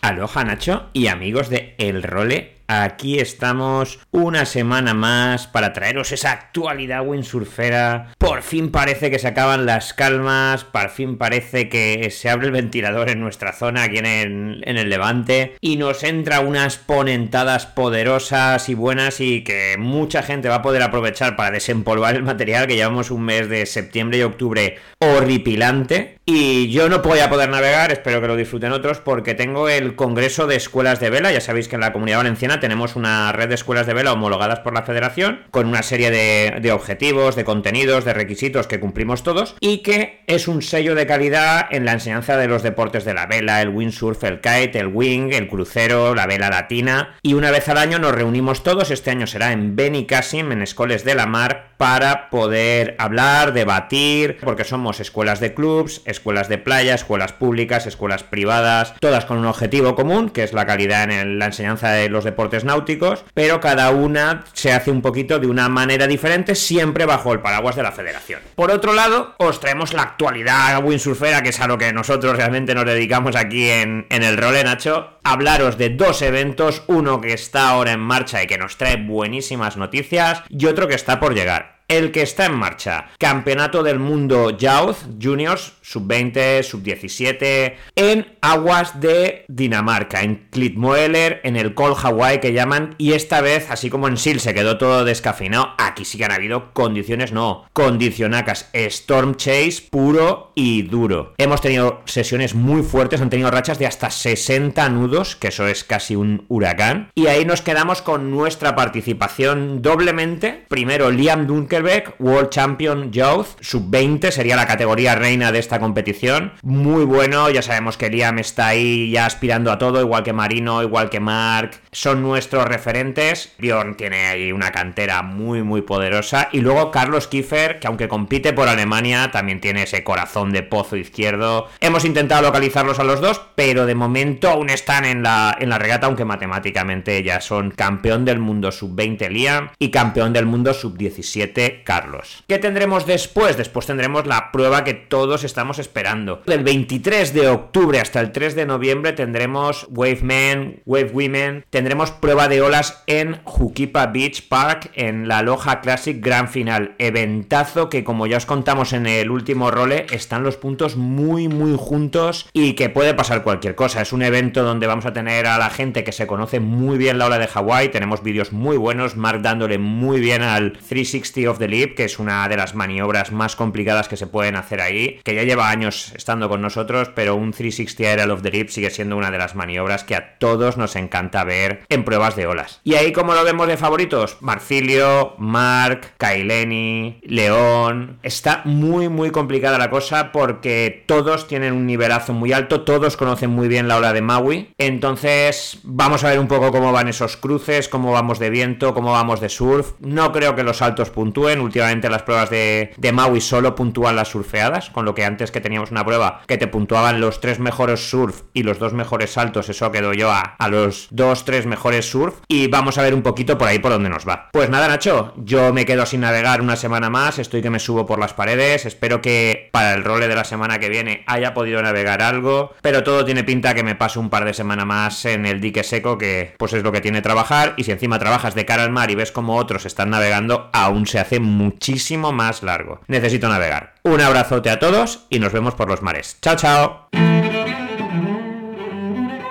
Aloha 0.00 0.44
Nacho 0.44 0.86
y 0.92 1.08
amigos 1.08 1.48
de 1.48 1.74
El 1.78 2.02
Role 2.02 2.55
Aquí 2.68 3.20
estamos 3.20 4.00
una 4.10 4.44
semana 4.44 4.92
más 4.92 5.46
para 5.46 5.72
traeros 5.72 6.10
esa 6.10 6.32
actualidad 6.32 7.06
windsurfera. 7.06 8.12
Por 8.18 8.42
fin 8.42 8.72
parece 8.72 9.10
que 9.10 9.20
se 9.20 9.28
acaban 9.28 9.66
las 9.66 9.94
calmas, 9.94 10.64
por 10.64 10.90
fin 10.90 11.16
parece 11.16 11.68
que 11.68 12.10
se 12.10 12.28
abre 12.28 12.46
el 12.46 12.52
ventilador 12.52 13.08
en 13.08 13.20
nuestra 13.20 13.52
zona 13.52 13.84
aquí 13.84 13.98
en 13.98 14.06
el, 14.06 14.62
en 14.66 14.76
el 14.78 14.90
Levante 14.90 15.56
y 15.60 15.76
nos 15.76 16.02
entra 16.02 16.40
unas 16.40 16.76
ponentadas 16.76 17.66
poderosas 17.66 18.68
y 18.68 18.74
buenas 18.74 19.20
y 19.20 19.44
que 19.44 19.76
mucha 19.78 20.22
gente 20.22 20.48
va 20.48 20.56
a 20.56 20.62
poder 20.62 20.82
aprovechar 20.82 21.36
para 21.36 21.52
desempolvar 21.52 22.16
el 22.16 22.24
material 22.24 22.66
que 22.66 22.74
llevamos 22.74 23.12
un 23.12 23.22
mes 23.22 23.48
de 23.48 23.64
septiembre 23.66 24.18
y 24.18 24.22
octubre 24.22 24.78
horripilante. 24.98 26.15
Y 26.28 26.70
yo 26.70 26.88
no 26.88 27.02
voy 27.02 27.20
a 27.20 27.30
poder 27.30 27.48
navegar, 27.50 27.92
espero 27.92 28.20
que 28.20 28.26
lo 28.26 28.34
disfruten 28.34 28.72
otros, 28.72 28.98
porque 28.98 29.34
tengo 29.34 29.68
el 29.68 29.94
Congreso 29.94 30.48
de 30.48 30.56
Escuelas 30.56 30.98
de 30.98 31.08
Vela. 31.08 31.30
Ya 31.30 31.40
sabéis 31.40 31.68
que 31.68 31.76
en 31.76 31.82
la 31.82 31.92
Comunidad 31.92 32.16
Valenciana 32.16 32.58
tenemos 32.58 32.96
una 32.96 33.30
red 33.30 33.48
de 33.48 33.54
escuelas 33.54 33.86
de 33.86 33.94
vela 33.94 34.12
homologadas 34.12 34.58
por 34.58 34.74
la 34.74 34.82
federación, 34.82 35.42
con 35.52 35.68
una 35.68 35.84
serie 35.84 36.10
de, 36.10 36.72
objetivos, 36.72 37.36
de 37.36 37.44
contenidos, 37.44 38.04
de 38.04 38.12
requisitos 38.12 38.66
que 38.66 38.80
cumplimos 38.80 39.22
todos, 39.22 39.54
y 39.60 39.84
que 39.84 40.24
es 40.26 40.48
un 40.48 40.62
sello 40.62 40.96
de 40.96 41.06
calidad 41.06 41.68
en 41.70 41.84
la 41.84 41.92
enseñanza 41.92 42.36
de 42.36 42.48
los 42.48 42.64
deportes 42.64 43.04
de 43.04 43.14
la 43.14 43.26
vela, 43.26 43.62
el 43.62 43.68
windsurf, 43.68 44.24
el 44.24 44.40
kite, 44.40 44.80
el 44.80 44.88
wing, 44.88 45.32
el 45.32 45.46
crucero, 45.46 46.16
la 46.16 46.26
vela 46.26 46.50
latina, 46.50 47.14
y 47.22 47.34
una 47.34 47.52
vez 47.52 47.68
al 47.68 47.78
año 47.78 48.00
nos 48.00 48.16
reunimos 48.16 48.64
todos, 48.64 48.90
este 48.90 49.12
año 49.12 49.28
será 49.28 49.52
en 49.52 49.76
Benicassim, 49.76 50.50
en 50.50 50.62
Escoles 50.62 51.04
de 51.04 51.14
la 51.14 51.26
Mar, 51.26 51.75
para 51.76 52.30
poder 52.30 52.96
hablar, 52.98 53.52
debatir, 53.52 54.38
porque 54.42 54.64
somos 54.64 55.00
escuelas 55.00 55.40
de 55.40 55.54
clubs, 55.54 56.02
escuelas 56.04 56.48
de 56.48 56.58
playa, 56.58 56.94
escuelas 56.94 57.32
públicas, 57.32 57.86
escuelas 57.86 58.22
privadas, 58.22 58.94
todas 59.00 59.24
con 59.24 59.38
un 59.38 59.46
objetivo 59.46 59.94
común, 59.94 60.30
que 60.30 60.42
es 60.42 60.52
la 60.52 60.66
calidad 60.66 61.10
en 61.10 61.38
la 61.38 61.46
enseñanza 61.46 61.90
de 61.90 62.08
los 62.08 62.24
deportes 62.24 62.64
náuticos, 62.64 63.24
pero 63.34 63.60
cada 63.60 63.90
una 63.90 64.44
se 64.52 64.72
hace 64.72 64.90
un 64.90 65.02
poquito 65.02 65.38
de 65.38 65.46
una 65.46 65.68
manera 65.68 66.06
diferente, 66.06 66.54
siempre 66.54 67.06
bajo 67.06 67.32
el 67.32 67.40
paraguas 67.40 67.76
de 67.76 67.82
la 67.82 67.92
federación. 67.92 68.40
Por 68.54 68.70
otro 68.70 68.92
lado, 68.92 69.34
os 69.38 69.60
traemos 69.60 69.92
la 69.92 70.02
actualidad 70.02 70.82
windsurfera, 70.82 71.42
que 71.42 71.50
es 71.50 71.60
a 71.60 71.66
lo 71.66 71.78
que 71.78 71.92
nosotros 71.92 72.36
realmente 72.36 72.74
nos 72.74 72.86
dedicamos 72.86 73.36
aquí 73.36 73.68
en, 73.68 74.06
en 74.10 74.22
el 74.22 74.36
role, 74.36 74.64
Nacho. 74.64 75.15
Hablaros 75.28 75.76
de 75.76 75.88
dos 75.90 76.22
eventos, 76.22 76.84
uno 76.86 77.20
que 77.20 77.32
está 77.32 77.70
ahora 77.70 77.90
en 77.90 77.98
marcha 77.98 78.44
y 78.44 78.46
que 78.46 78.58
nos 78.58 78.76
trae 78.76 78.94
buenísimas 78.94 79.76
noticias, 79.76 80.44
y 80.48 80.66
otro 80.66 80.86
que 80.86 80.94
está 80.94 81.18
por 81.18 81.34
llegar 81.34 81.76
el 81.88 82.10
que 82.10 82.22
está 82.22 82.46
en 82.46 82.54
marcha. 82.54 83.06
Campeonato 83.18 83.82
del 83.82 83.98
Mundo 83.98 84.50
Youth 84.50 84.96
Juniors 85.22 85.72
sub-20, 85.86 86.62
sub-17, 86.64 87.74
en 87.94 88.26
aguas 88.40 89.00
de 89.00 89.44
Dinamarca, 89.48 90.22
en 90.22 90.48
Klitmoeller, 90.50 91.40
en 91.44 91.56
el 91.56 91.74
Col 91.74 91.94
Hawaii 91.94 92.40
que 92.40 92.52
llaman, 92.52 92.96
y 92.98 93.12
esta 93.12 93.40
vez, 93.40 93.70
así 93.70 93.88
como 93.88 94.08
en 94.08 94.16
Sil 94.18 94.40
se 94.40 94.52
quedó 94.52 94.78
todo 94.78 95.04
descafeinado, 95.04 95.74
aquí 95.78 96.04
sí 96.04 96.18
que 96.18 96.24
han 96.24 96.32
habido 96.32 96.72
condiciones, 96.72 97.32
no, 97.32 97.66
condicionacas, 97.72 98.68
Storm 98.72 99.36
Chase 99.36 99.84
puro 99.88 100.52
y 100.56 100.82
duro. 100.82 101.34
Hemos 101.38 101.60
tenido 101.60 102.02
sesiones 102.06 102.54
muy 102.54 102.82
fuertes, 102.82 103.20
han 103.20 103.30
tenido 103.30 103.50
rachas 103.50 103.78
de 103.78 103.86
hasta 103.86 104.10
60 104.10 104.88
nudos, 104.88 105.36
que 105.36 105.48
eso 105.48 105.68
es 105.68 105.84
casi 105.84 106.16
un 106.16 106.46
huracán, 106.48 107.10
y 107.14 107.28
ahí 107.28 107.44
nos 107.44 107.62
quedamos 107.62 108.02
con 108.02 108.30
nuestra 108.30 108.74
participación 108.74 109.82
doblemente. 109.82 110.64
Primero, 110.68 111.12
Liam 111.12 111.46
Dunkelbeck, 111.46 112.16
World 112.18 112.50
Champion 112.50 113.12
Youth, 113.12 113.60
sub-20, 113.60 114.32
sería 114.32 114.56
la 114.56 114.66
categoría 114.66 115.14
reina 115.14 115.52
de 115.52 115.60
esta 115.60 115.75
competición. 115.80 116.52
Muy 116.62 117.04
bueno, 117.04 117.50
ya 117.50 117.62
sabemos 117.62 117.96
que 117.96 118.10
Liam 118.10 118.38
está 118.38 118.68
ahí 118.68 119.10
ya 119.10 119.26
aspirando 119.26 119.70
a 119.72 119.78
todo, 119.78 120.00
igual 120.00 120.22
que 120.22 120.32
Marino, 120.32 120.82
igual 120.82 121.10
que 121.10 121.20
Mark, 121.20 121.72
son 121.92 122.22
nuestros 122.22 122.64
referentes. 122.64 123.54
Bjorn 123.58 123.96
tiene 123.96 124.26
ahí 124.26 124.52
una 124.52 124.72
cantera 124.72 125.22
muy, 125.22 125.62
muy 125.62 125.82
poderosa. 125.82 126.48
Y 126.52 126.60
luego 126.60 126.90
Carlos 126.90 127.26
Kiefer, 127.26 127.78
que 127.78 127.86
aunque 127.86 128.08
compite 128.08 128.52
por 128.52 128.68
Alemania, 128.68 129.30
también 129.30 129.60
tiene 129.60 129.84
ese 129.84 130.04
corazón 130.04 130.52
de 130.52 130.62
pozo 130.62 130.96
izquierdo. 130.96 131.68
Hemos 131.80 132.04
intentado 132.04 132.42
localizarlos 132.42 132.98
a 132.98 133.04
los 133.04 133.20
dos, 133.20 133.40
pero 133.54 133.86
de 133.86 133.94
momento 133.94 134.48
aún 134.48 134.70
están 134.70 135.04
en 135.04 135.22
la, 135.22 135.56
en 135.58 135.68
la 135.68 135.78
regata, 135.78 136.06
aunque 136.06 136.24
matemáticamente 136.24 137.22
ya 137.22 137.40
son 137.40 137.70
campeón 137.70 138.24
del 138.24 138.38
mundo 138.38 138.72
sub-20 138.72 139.28
Liam 139.30 139.70
y 139.78 139.90
campeón 139.90 140.32
del 140.32 140.46
mundo 140.46 140.74
sub-17 140.74 141.82
Carlos. 141.84 142.44
¿Qué 142.48 142.58
tendremos 142.58 143.06
después? 143.06 143.56
Después 143.56 143.86
tendremos 143.86 144.26
la 144.26 144.52
prueba 144.52 144.84
que 144.84 144.94
todos 144.94 145.44
estamos 145.44 145.65
esperando. 145.74 146.42
Del 146.46 146.64
23 146.64 147.34
de 147.34 147.48
octubre 147.48 148.00
hasta 148.00 148.20
el 148.20 148.32
3 148.32 148.54
de 148.54 148.66
noviembre 148.66 149.12
tendremos 149.12 149.86
Wave 149.90 150.20
Men, 150.22 150.82
Wave 150.86 151.10
Women, 151.12 151.64
tendremos 151.70 152.10
prueba 152.10 152.48
de 152.48 152.62
olas 152.62 153.02
en 153.06 153.40
Jukipa 153.44 154.06
Beach 154.06 154.48
Park 154.48 154.90
en 154.94 155.28
la 155.28 155.42
Loja 155.42 155.80
Classic 155.80 156.18
Grand 156.20 156.48
Final. 156.48 156.94
Eventazo 156.98 157.88
que 157.88 158.04
como 158.04 158.26
ya 158.26 158.36
os 158.36 158.46
contamos 158.46 158.92
en 158.92 159.06
el 159.06 159.30
último 159.30 159.70
role, 159.70 160.06
están 160.10 160.42
los 160.42 160.56
puntos 160.56 160.96
muy 160.96 161.48
muy 161.48 161.76
juntos 161.76 162.48
y 162.52 162.74
que 162.74 162.88
puede 162.88 163.14
pasar 163.14 163.42
cualquier 163.42 163.74
cosa. 163.74 164.02
Es 164.02 164.12
un 164.12 164.22
evento 164.22 164.62
donde 164.62 164.86
vamos 164.86 165.06
a 165.06 165.12
tener 165.12 165.46
a 165.46 165.58
la 165.58 165.70
gente 165.70 166.04
que 166.04 166.12
se 166.12 166.26
conoce 166.26 166.60
muy 166.60 166.98
bien 166.98 167.18
la 167.18 167.26
ola 167.26 167.38
de 167.38 167.46
Hawái. 167.46 167.88
Tenemos 167.88 168.22
vídeos 168.22 168.52
muy 168.52 168.76
buenos, 168.76 169.16
Mark 169.16 169.42
dándole 169.42 169.78
muy 169.78 170.20
bien 170.20 170.42
al 170.42 170.72
360 170.72 171.50
of 171.50 171.58
the 171.58 171.68
Leap, 171.68 171.94
que 171.94 172.04
es 172.04 172.18
una 172.18 172.48
de 172.48 172.56
las 172.56 172.74
maniobras 172.74 173.32
más 173.32 173.56
complicadas 173.56 174.08
que 174.08 174.16
se 174.16 174.26
pueden 174.26 174.56
hacer 174.56 174.80
ahí, 174.80 175.20
que 175.24 175.34
ya 175.34 175.42
lleva 175.42 175.55
años 175.62 176.12
estando 176.14 176.48
con 176.48 176.62
nosotros, 176.62 177.10
pero 177.14 177.34
un 177.34 177.52
360 177.52 178.10
Aerial 178.10 178.30
of 178.30 178.42
the 178.42 178.50
Leap 178.50 178.68
sigue 178.68 178.90
siendo 178.90 179.16
una 179.16 179.30
de 179.30 179.38
las 179.38 179.54
maniobras 179.54 180.04
que 180.04 180.14
a 180.14 180.38
todos 180.38 180.76
nos 180.76 180.96
encanta 180.96 181.44
ver 181.44 181.82
en 181.88 182.04
pruebas 182.04 182.36
de 182.36 182.46
olas. 182.46 182.80
Y 182.84 182.94
ahí 182.94 183.12
como 183.12 183.34
lo 183.34 183.44
vemos 183.44 183.66
de 183.68 183.76
favoritos, 183.76 184.38
Marcilio, 184.40 185.34
Mark, 185.38 186.12
Kaileni, 186.18 187.20
León. 187.22 188.18
Está 188.22 188.62
muy 188.64 189.08
muy 189.08 189.30
complicada 189.30 189.78
la 189.78 189.90
cosa 189.90 190.32
porque 190.32 191.04
todos 191.06 191.48
tienen 191.48 191.72
un 191.72 191.86
nivelazo 191.86 192.32
muy 192.32 192.52
alto, 192.52 192.82
todos 192.82 193.16
conocen 193.16 193.50
muy 193.50 193.68
bien 193.68 193.88
la 193.88 193.96
ola 193.96 194.12
de 194.12 194.22
Maui. 194.22 194.74
Entonces 194.78 195.80
vamos 195.82 196.24
a 196.24 196.30
ver 196.30 196.38
un 196.38 196.48
poco 196.48 196.70
cómo 196.70 196.92
van 196.92 197.08
esos 197.08 197.36
cruces, 197.36 197.88
cómo 197.88 198.12
vamos 198.12 198.38
de 198.38 198.50
viento, 198.50 198.94
cómo 198.94 199.12
vamos 199.12 199.40
de 199.40 199.48
surf. 199.48 199.92
No 200.00 200.32
creo 200.32 200.54
que 200.54 200.62
los 200.62 200.78
saltos 200.78 201.10
puntúen. 201.10 201.60
Últimamente 201.60 202.10
las 202.10 202.22
pruebas 202.22 202.50
de, 202.50 202.92
de 202.96 203.12
Maui 203.12 203.40
solo 203.40 203.74
puntúan 203.74 204.16
las 204.16 204.28
surfeadas, 204.28 204.90
con 204.90 205.04
lo 205.04 205.14
que 205.14 205.24
antes 205.24 205.45
que 205.50 205.60
teníamos 205.60 205.90
una 205.90 206.04
prueba 206.04 206.42
que 206.46 206.58
te 206.58 206.66
puntuaban 206.66 207.20
los 207.20 207.40
tres 207.40 207.58
mejores 207.58 208.10
surf 208.10 208.42
y 208.52 208.62
los 208.62 208.78
dos 208.78 208.92
mejores 208.92 209.32
saltos, 209.32 209.68
eso 209.68 209.90
quedó 209.92 210.12
yo 210.12 210.30
a, 210.30 210.56
los 210.68 211.08
dos, 211.10 211.44
tres 211.44 211.66
mejores 211.66 212.10
surf. 212.10 212.34
Y 212.48 212.68
vamos 212.68 212.98
a 212.98 213.02
ver 213.02 213.14
un 213.14 213.22
poquito 213.22 213.58
por 213.58 213.68
ahí 213.68 213.78
por 213.78 213.92
donde 213.92 214.08
nos 214.08 214.26
va. 214.26 214.48
Pues 214.52 214.70
nada, 214.70 214.88
Nacho, 214.88 215.34
yo 215.36 215.72
me 215.72 215.84
quedo 215.84 216.06
sin 216.06 216.20
navegar 216.20 216.60
una 216.60 216.76
semana 216.76 217.10
más. 217.10 217.38
Estoy 217.38 217.62
que 217.62 217.70
me 217.70 217.78
subo 217.78 218.06
por 218.06 218.18
las 218.18 218.34
paredes. 218.34 218.86
Espero 218.86 219.20
que 219.20 219.68
para 219.72 219.94
el 219.94 220.04
role 220.04 220.28
de 220.28 220.34
la 220.34 220.44
semana 220.44 220.78
que 220.78 220.88
viene 220.88 221.24
haya 221.26 221.54
podido 221.54 221.82
navegar 221.82 222.22
algo. 222.22 222.74
Pero 222.82 223.02
todo 223.04 223.24
tiene 223.24 223.44
pinta 223.44 223.74
que 223.74 223.82
me 223.82 223.94
paso 223.94 224.20
un 224.20 224.30
par 224.30 224.44
de 224.44 224.54
semanas 224.54 224.86
más 224.86 225.24
en 225.24 225.46
el 225.46 225.60
dique 225.60 225.84
seco, 225.84 226.18
que 226.18 226.54
pues 226.58 226.72
es 226.72 226.82
lo 226.82 226.92
que 226.92 227.00
tiene 227.00 227.22
trabajar. 227.22 227.74
Y 227.76 227.84
si 227.84 227.92
encima 227.92 228.18
trabajas 228.18 228.54
de 228.54 228.64
cara 228.64 228.82
al 228.82 228.90
mar 228.90 229.10
y 229.10 229.14
ves 229.14 229.32
como 229.32 229.56
otros 229.56 229.86
están 229.86 230.10
navegando, 230.10 230.70
aún 230.72 231.06
se 231.06 231.18
hace 231.18 231.40
muchísimo 231.40 232.32
más 232.32 232.62
largo. 232.62 233.00
Necesito 233.08 233.48
navegar. 233.48 233.95
Un 234.06 234.20
abrazote 234.20 234.70
a 234.70 234.78
todos 234.78 235.26
y 235.30 235.40
nos 235.40 235.52
vemos 235.52 235.74
por 235.74 235.88
los 235.88 236.00
mares. 236.00 236.38
Chao, 236.40 236.54
chao. 236.54 237.08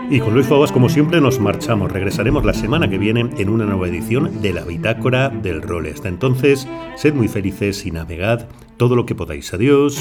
Y 0.10 0.20
con 0.22 0.34
Luis 0.34 0.48
Fobas, 0.48 0.72
como 0.72 0.88
siempre, 0.88 1.20
nos 1.20 1.41
marchamos. 1.41 1.91
Regresaremos 1.91 2.46
la 2.46 2.54
semana 2.54 2.89
que 2.89 2.98
viene 2.98 3.32
en 3.38 3.50
una 3.50 3.65
nueva 3.65 3.89
edición 3.89 4.41
de 4.41 4.54
la 4.54 4.63
Bitácora 4.63 5.28
del 5.28 5.62
Role. 5.62 5.91
Hasta 5.91 6.08
entonces, 6.08 6.70
sed 6.96 7.13
muy 7.13 7.28
felices 7.28 7.86
y 7.86 7.91
navegad 7.91 8.48
todo 8.78 8.96
lo 8.96 9.06
que 9.06 9.13
podáis. 9.13 9.54
Adiós. 9.54 10.00